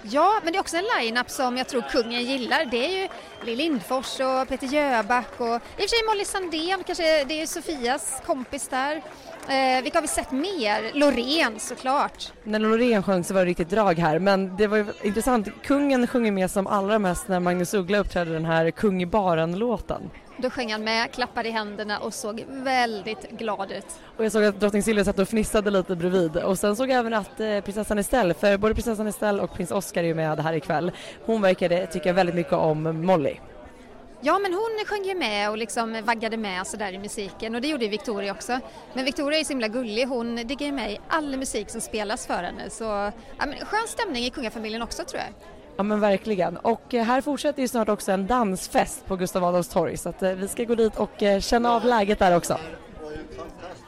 [0.02, 2.64] Ja, men det är också en line-up som jag tror kungen gillar.
[2.64, 3.08] Det är ju
[3.44, 7.46] Lill Lindfors och Peter Jöback och i och för sig Molly Sandén, kanske det är
[7.46, 9.02] Sofias kompis där.
[9.48, 10.90] Eh, vilka har vi sett mer?
[10.98, 12.32] Loreen såklart.
[12.44, 15.48] När Loreen sjöng så var det riktigt drag här men det var ju intressant.
[15.62, 20.10] Kungen sjunger med som allra mest när Magnus Uggla uppträdde den här Kung i baren-låten.
[20.36, 23.86] Då sjöng han med, klappade i händerna och såg väldigt glad ut.
[24.16, 26.98] Och jag såg att drottning Silvia satt och fnissade lite bredvid och sen såg jag
[26.98, 30.40] även att eh, prinsessan Estelle, för både prinsessan Estelle och prins Oscar är ju med
[30.40, 30.92] här ikväll.
[31.26, 33.36] Hon verkade tycka väldigt mycket om Molly.
[34.24, 37.60] Ja, men hon sjöng ju med och liksom vaggade med så där i musiken och
[37.60, 38.60] det gjorde Victoria också.
[38.94, 42.26] Men Victoria är så himla gullig, hon diggar ju med i all musik som spelas
[42.26, 42.70] för henne.
[42.70, 43.12] Så ja,
[43.46, 45.28] men skön stämning i kungafamiljen också tror jag.
[45.76, 46.56] Ja men verkligen.
[46.56, 50.22] Och eh, här fortsätter ju snart också en dansfest på Gustav Adolfs torg så att
[50.22, 52.58] eh, vi ska gå dit och eh, känna av läget där också.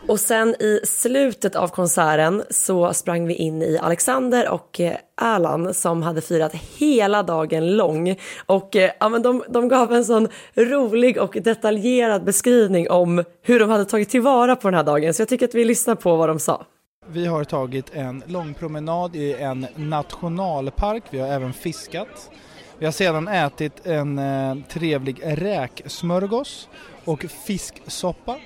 [0.07, 5.75] Och sen i slutet av konserten så sprang vi in i Alexander och eh, Alan
[5.75, 8.17] som hade firat hela dagen lång.
[8.47, 13.61] Och eh, ja, men de, de gav en sån rolig och detaljerad beskrivning om hur
[13.61, 15.15] de hade tagit tillvara på den här dagen.
[15.15, 16.67] Så jag tycker att vi lyssnar på vad de sa.
[17.07, 22.31] Vi har tagit en lång promenad i en nationalpark, vi har även fiskat.
[22.79, 26.69] Vi har sedan ätit en eh, trevlig räksmörgås
[27.05, 28.37] och fisksoppa.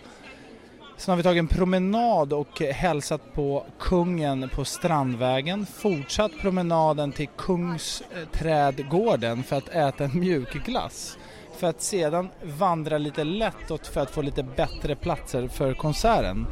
[0.99, 5.67] Sen har vi tagit en promenad och hälsat på kungen på Strandvägen.
[5.67, 11.19] Fortsatt promenaden till Kungsträdgården för att äta en mjukglass.
[11.59, 16.47] För att sedan vandra lite lättåt för att få lite bättre platser för konserten.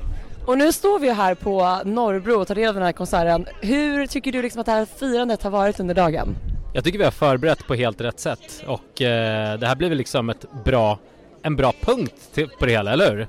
[0.47, 3.47] Och nu står vi här på Norrbro och tar del av den här konserten.
[3.61, 6.37] Hur tycker du liksom att det här firandet har varit under dagen?
[6.75, 9.99] Jag tycker vi har förberett på helt rätt sätt och eh, det här blir väl
[9.99, 10.99] liksom ett bra,
[11.43, 13.29] en bra punkt till, på det hela, eller hur?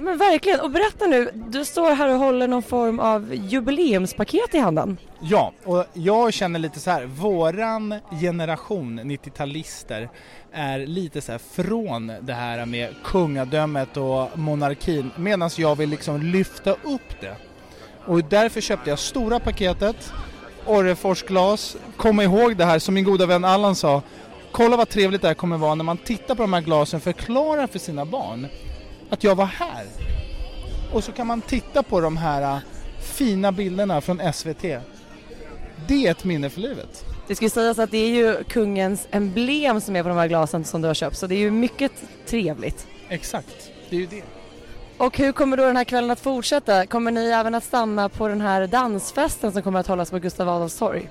[0.00, 4.58] Men verkligen, och berätta nu, du står här och håller någon form av jubileumspaket i
[4.58, 4.96] handen.
[5.20, 10.08] Ja, och jag känner lite så här, våran generation 90-talister
[10.52, 16.22] är lite så här från det här med kungadömet och monarkin medan jag vill liksom
[16.22, 17.36] lyfta upp det.
[18.06, 20.12] Och därför köpte jag stora paketet,
[20.66, 24.02] Orreforsglas, kom ihåg det här som min goda vän Allan sa,
[24.52, 27.66] kolla vad trevligt det här kommer vara när man tittar på de här glasen, förklarar
[27.66, 28.46] för sina barn
[29.10, 29.86] att jag var här.
[30.92, 32.60] Och så kan man titta på de här
[33.00, 34.62] fina bilderna från SVT.
[35.86, 37.04] Det är ett minne för livet.
[37.26, 40.28] Det ska ju sägas att det är ju kungens emblem som är på de här
[40.28, 41.92] glasen som du har köpt så det är ju mycket
[42.26, 42.86] trevligt.
[43.08, 44.22] Exakt, det är ju det.
[44.98, 46.86] Och hur kommer då den här kvällen att fortsätta?
[46.86, 50.48] Kommer ni även att stanna på den här dansfesten som kommer att hållas på Gustav
[50.48, 51.10] Adolfs torg?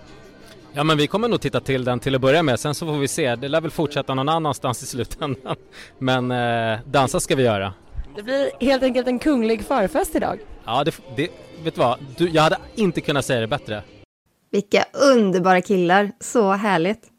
[0.73, 2.97] Ja men vi kommer nog titta till den till att börja med, sen så får
[2.97, 3.35] vi se.
[3.35, 5.55] Det lär väl fortsätta någon annanstans i slutändan.
[5.99, 7.73] Men eh, dansa ska vi göra.
[8.15, 10.39] Det blir helt enkelt en kunglig förfest idag.
[10.65, 11.29] Ja, det, det
[11.63, 11.99] vet du vad?
[12.17, 13.83] Du, jag hade inte kunnat säga det bättre.
[14.51, 17.11] Vilka underbara killar, så härligt.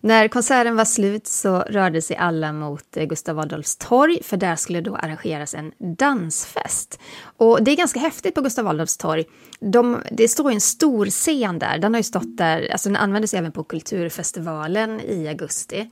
[0.00, 4.56] När konserten var slut så rörde sig alla mot eh, Gustav Adolfs torg för där
[4.56, 7.00] skulle då arrangeras en dansfest.
[7.36, 9.24] Och det är ganska häftigt på Gustav Adolfs torg.
[9.60, 13.34] De, det står en stor scen där, den har ju stått där, alltså den användes
[13.34, 15.90] även på Kulturfestivalen i augusti.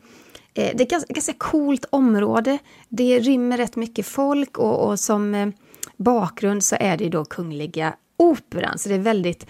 [0.55, 5.01] Eh, det är ett ganska, ganska coolt område, det rymmer rätt mycket folk och, och
[5.01, 5.49] som eh,
[5.97, 9.47] bakgrund så är det ju då Kungliga Operan, så det är väldigt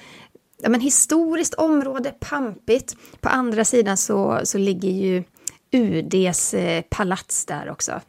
[0.63, 2.97] ja, men historiskt område, pampigt.
[3.21, 5.25] På andra sidan så, så ligger ju
[5.73, 8.01] UDs eh, palats där också.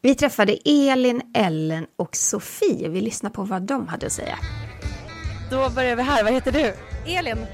[0.00, 2.88] Vi träffade Elin, Ellen och Sofie.
[2.88, 4.38] Vi lyssnar på vad de hade att säga.
[5.50, 6.24] Då börjar vi här.
[6.24, 6.74] Vad heter du?
[7.12, 7.46] Elin.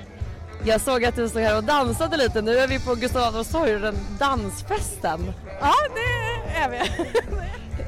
[0.65, 2.43] Jag såg att du stod här och dansade lite.
[2.43, 5.33] Nu är vi på Gustav Adolfs torg och den dansfesten.
[5.61, 6.79] Ja, det är vi.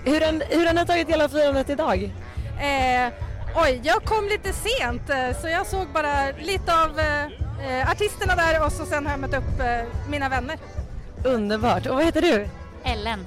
[0.10, 2.02] hur, en, hur har ni tagit del av firandet idag?
[2.60, 3.12] Eh,
[3.56, 8.36] Oj, jag kom lite sent eh, så jag såg bara lite av eh, eh, artisterna
[8.36, 10.58] där och så sen har jag mött upp eh, mina vänner.
[11.24, 11.86] Underbart.
[11.86, 12.48] Och vad heter du?
[12.84, 13.26] Ellen.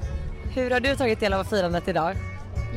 [0.56, 2.16] Hur har du tagit del av firandet idag?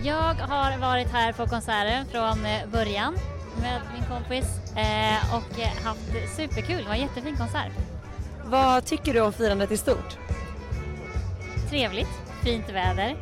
[0.05, 3.17] Jag har varit här på konserten från eh, början
[3.61, 4.45] med min kompis
[4.77, 6.77] eh, och haft superkul.
[6.77, 7.73] Det var en jättefin konsert.
[8.45, 10.19] Vad tycker du om firandet i stort?
[11.71, 12.09] Trevligt,
[12.45, 13.17] fint väder.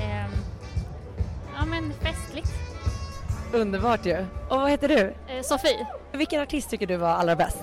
[0.00, 0.30] Ehm,
[1.56, 2.48] ja men festligt.
[3.52, 4.26] Underbart ju.
[4.48, 5.14] Och vad heter du?
[5.28, 5.86] Eh, Sofie.
[6.12, 7.58] Vilken artist tycker du var allra bäst?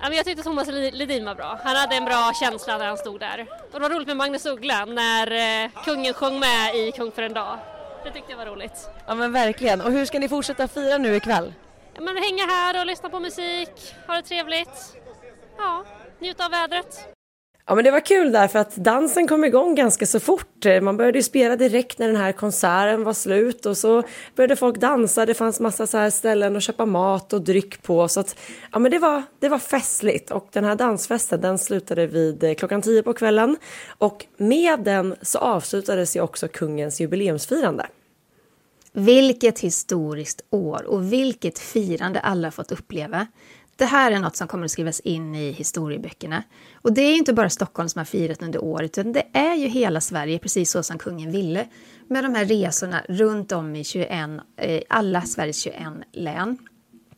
[0.00, 1.58] Ja, men jag tyckte Thomas Ledin var bra.
[1.64, 3.46] Han hade en bra känsla när han stod där.
[3.72, 7.22] Och det var roligt med Magnus Uggla när eh, kungen sjöng med i Kung för
[7.22, 7.58] en dag.
[8.04, 8.88] Det tyckte jag var roligt.
[9.06, 9.80] Ja men verkligen.
[9.80, 11.54] Och hur ska ni fortsätta fira nu ikväll?
[11.94, 14.96] Ja, men hänga här och lyssna på musik, ha det trevligt.
[15.58, 15.84] Ja,
[16.18, 17.08] njuta av vädret.
[17.66, 20.66] Ja men det var kul där för att dansen kom igång ganska så fort.
[20.66, 24.02] Eh, man började ju spela direkt när den här konserten var slut och så
[24.36, 25.26] började folk dansa.
[25.26, 28.36] Det fanns massa så här ställen att köpa mat och dryck på så att
[28.72, 32.54] ja men det var, det var festligt och den här dansfesten den slutade vid eh,
[32.54, 33.56] klockan tio på kvällen
[33.98, 37.86] och med den så avslutades ju också kungens jubileumsfirande.
[38.92, 43.26] Vilket historiskt år och vilket firande alla fått uppleva.
[43.76, 46.42] Det här är något som kommer att skrivas in i historieböckerna.
[46.74, 49.66] Och det är inte bara Stockholm som har firat under året, utan det är ju
[49.68, 51.66] hela Sverige, precis så som kungen ville.
[52.08, 55.76] Med de här resorna runt om i 21, eh, alla Sveriges 21
[56.12, 56.58] län.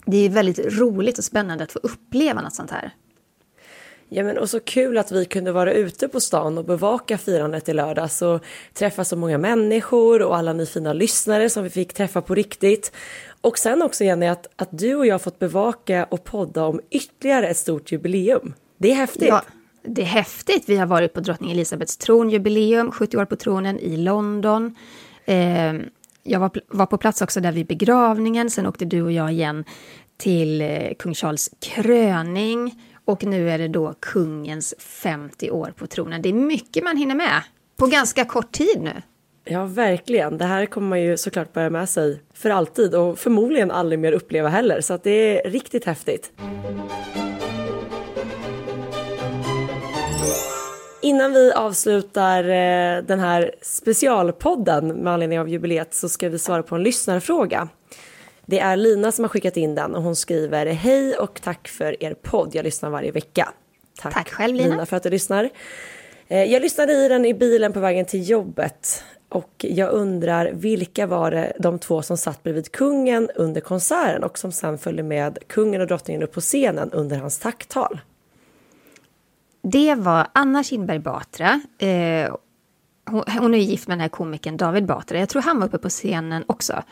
[0.06, 2.92] Det är väldigt roligt och spännande att få uppleva något sånt här.
[4.08, 7.68] Ja, men och så kul att vi kunde vara ute på stan och bevaka firandet
[7.68, 11.92] i lördags och träffa så många människor och alla ni fina lyssnare som vi fick
[11.92, 12.92] träffa på riktigt.
[13.40, 17.48] Och sen också Jenny, att, att du och jag fått bevaka och podda om ytterligare
[17.48, 18.54] ett stort jubileum.
[18.78, 19.28] Det är häftigt.
[19.28, 19.42] Ja,
[19.82, 20.64] det är häftigt.
[20.66, 24.74] Vi har varit på drottning Elizabeths tronjubileum, 70 år på tronen i London.
[25.24, 25.72] Eh,
[26.22, 28.50] jag var, var på plats också där vid begravningen.
[28.50, 29.64] Sen åkte du och jag igen
[30.16, 32.82] till eh, kung Charles kröning.
[33.04, 36.22] Och nu är det då kungens 50 år på tronen.
[36.22, 37.42] Det är mycket man hinner med
[37.76, 39.02] på ganska kort tid nu.
[39.44, 40.38] Ja, verkligen.
[40.38, 44.12] Det här kommer man ju såklart bära med sig för alltid och förmodligen aldrig mer
[44.12, 44.80] uppleva heller.
[44.80, 45.10] Så att det
[45.46, 46.32] är riktigt häftigt.
[51.02, 56.62] Innan vi avslutar eh, den här specialpodden med anledning av jubileet så ska vi svara
[56.62, 57.68] på en lyssnarfråga.
[58.46, 62.02] Det är Lina som har skickat in den och hon skriver Hej och tack för
[62.02, 62.54] er podd.
[62.54, 63.52] Jag lyssnar varje vecka.
[64.00, 64.68] Tack, tack själv Lina.
[64.68, 65.50] Lina för att du lyssnar.
[66.28, 71.06] Eh, jag lyssnade i den i bilen på vägen till jobbet och jag undrar vilka
[71.06, 75.38] var det de två som satt bredvid kungen under konserten och som sen följde med
[75.46, 78.00] kungen och drottningen upp på scenen under hans tacktal?
[79.62, 81.60] Det var Anna Kinberg Batra.
[81.78, 82.34] Eh,
[83.10, 85.18] hon, hon, är gift med den här komikern David Batra.
[85.18, 86.82] Jag tror han var uppe på scenen också.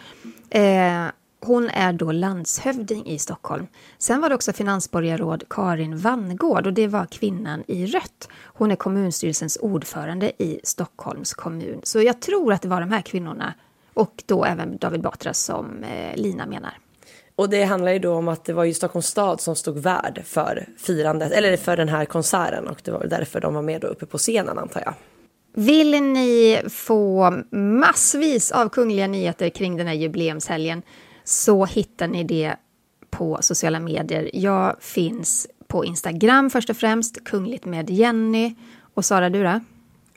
[0.50, 1.07] Eh,
[1.45, 3.66] hon är då landshövding i Stockholm.
[3.99, 8.28] Sen var det också finansborgarråd Karin Vangård och det var kvinnan i rött.
[8.45, 11.80] Hon är kommunstyrelsens ordförande i Stockholms kommun.
[11.82, 13.55] Så jag tror att det var de här kvinnorna
[13.95, 16.78] och då även David Batra som eh, Lina menar.
[17.36, 20.22] Och det handlar ju då om att det var ju Stockholms stad som stod värd
[20.24, 23.86] för firandet, eller för den här konserten och det var därför de var med då
[23.86, 24.95] uppe på scenen antar jag.
[25.55, 30.82] Vill ni få massvis av kungliga nyheter kring den här jubileumshelgen
[31.24, 32.56] så hittar ni det
[33.10, 34.30] på sociala medier.
[34.32, 38.54] Jag finns på Instagram först och främst, Kungligt med Jenny.
[38.94, 39.60] Och Sara, du då?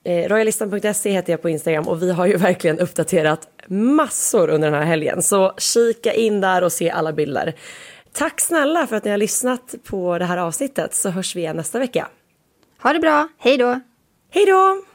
[0.04, 4.80] Eh, Royalistan.se heter jag på Instagram och vi har ju verkligen uppdaterat massor under den
[4.80, 5.22] här helgen.
[5.22, 7.56] Så kika in där och se alla bilder.
[8.12, 11.56] Tack snälla för att ni har lyssnat på det här avsnittet så hörs vi igen
[11.56, 12.08] nästa vecka.
[12.82, 13.80] Ha det bra, hej då!
[14.32, 14.95] Hej då!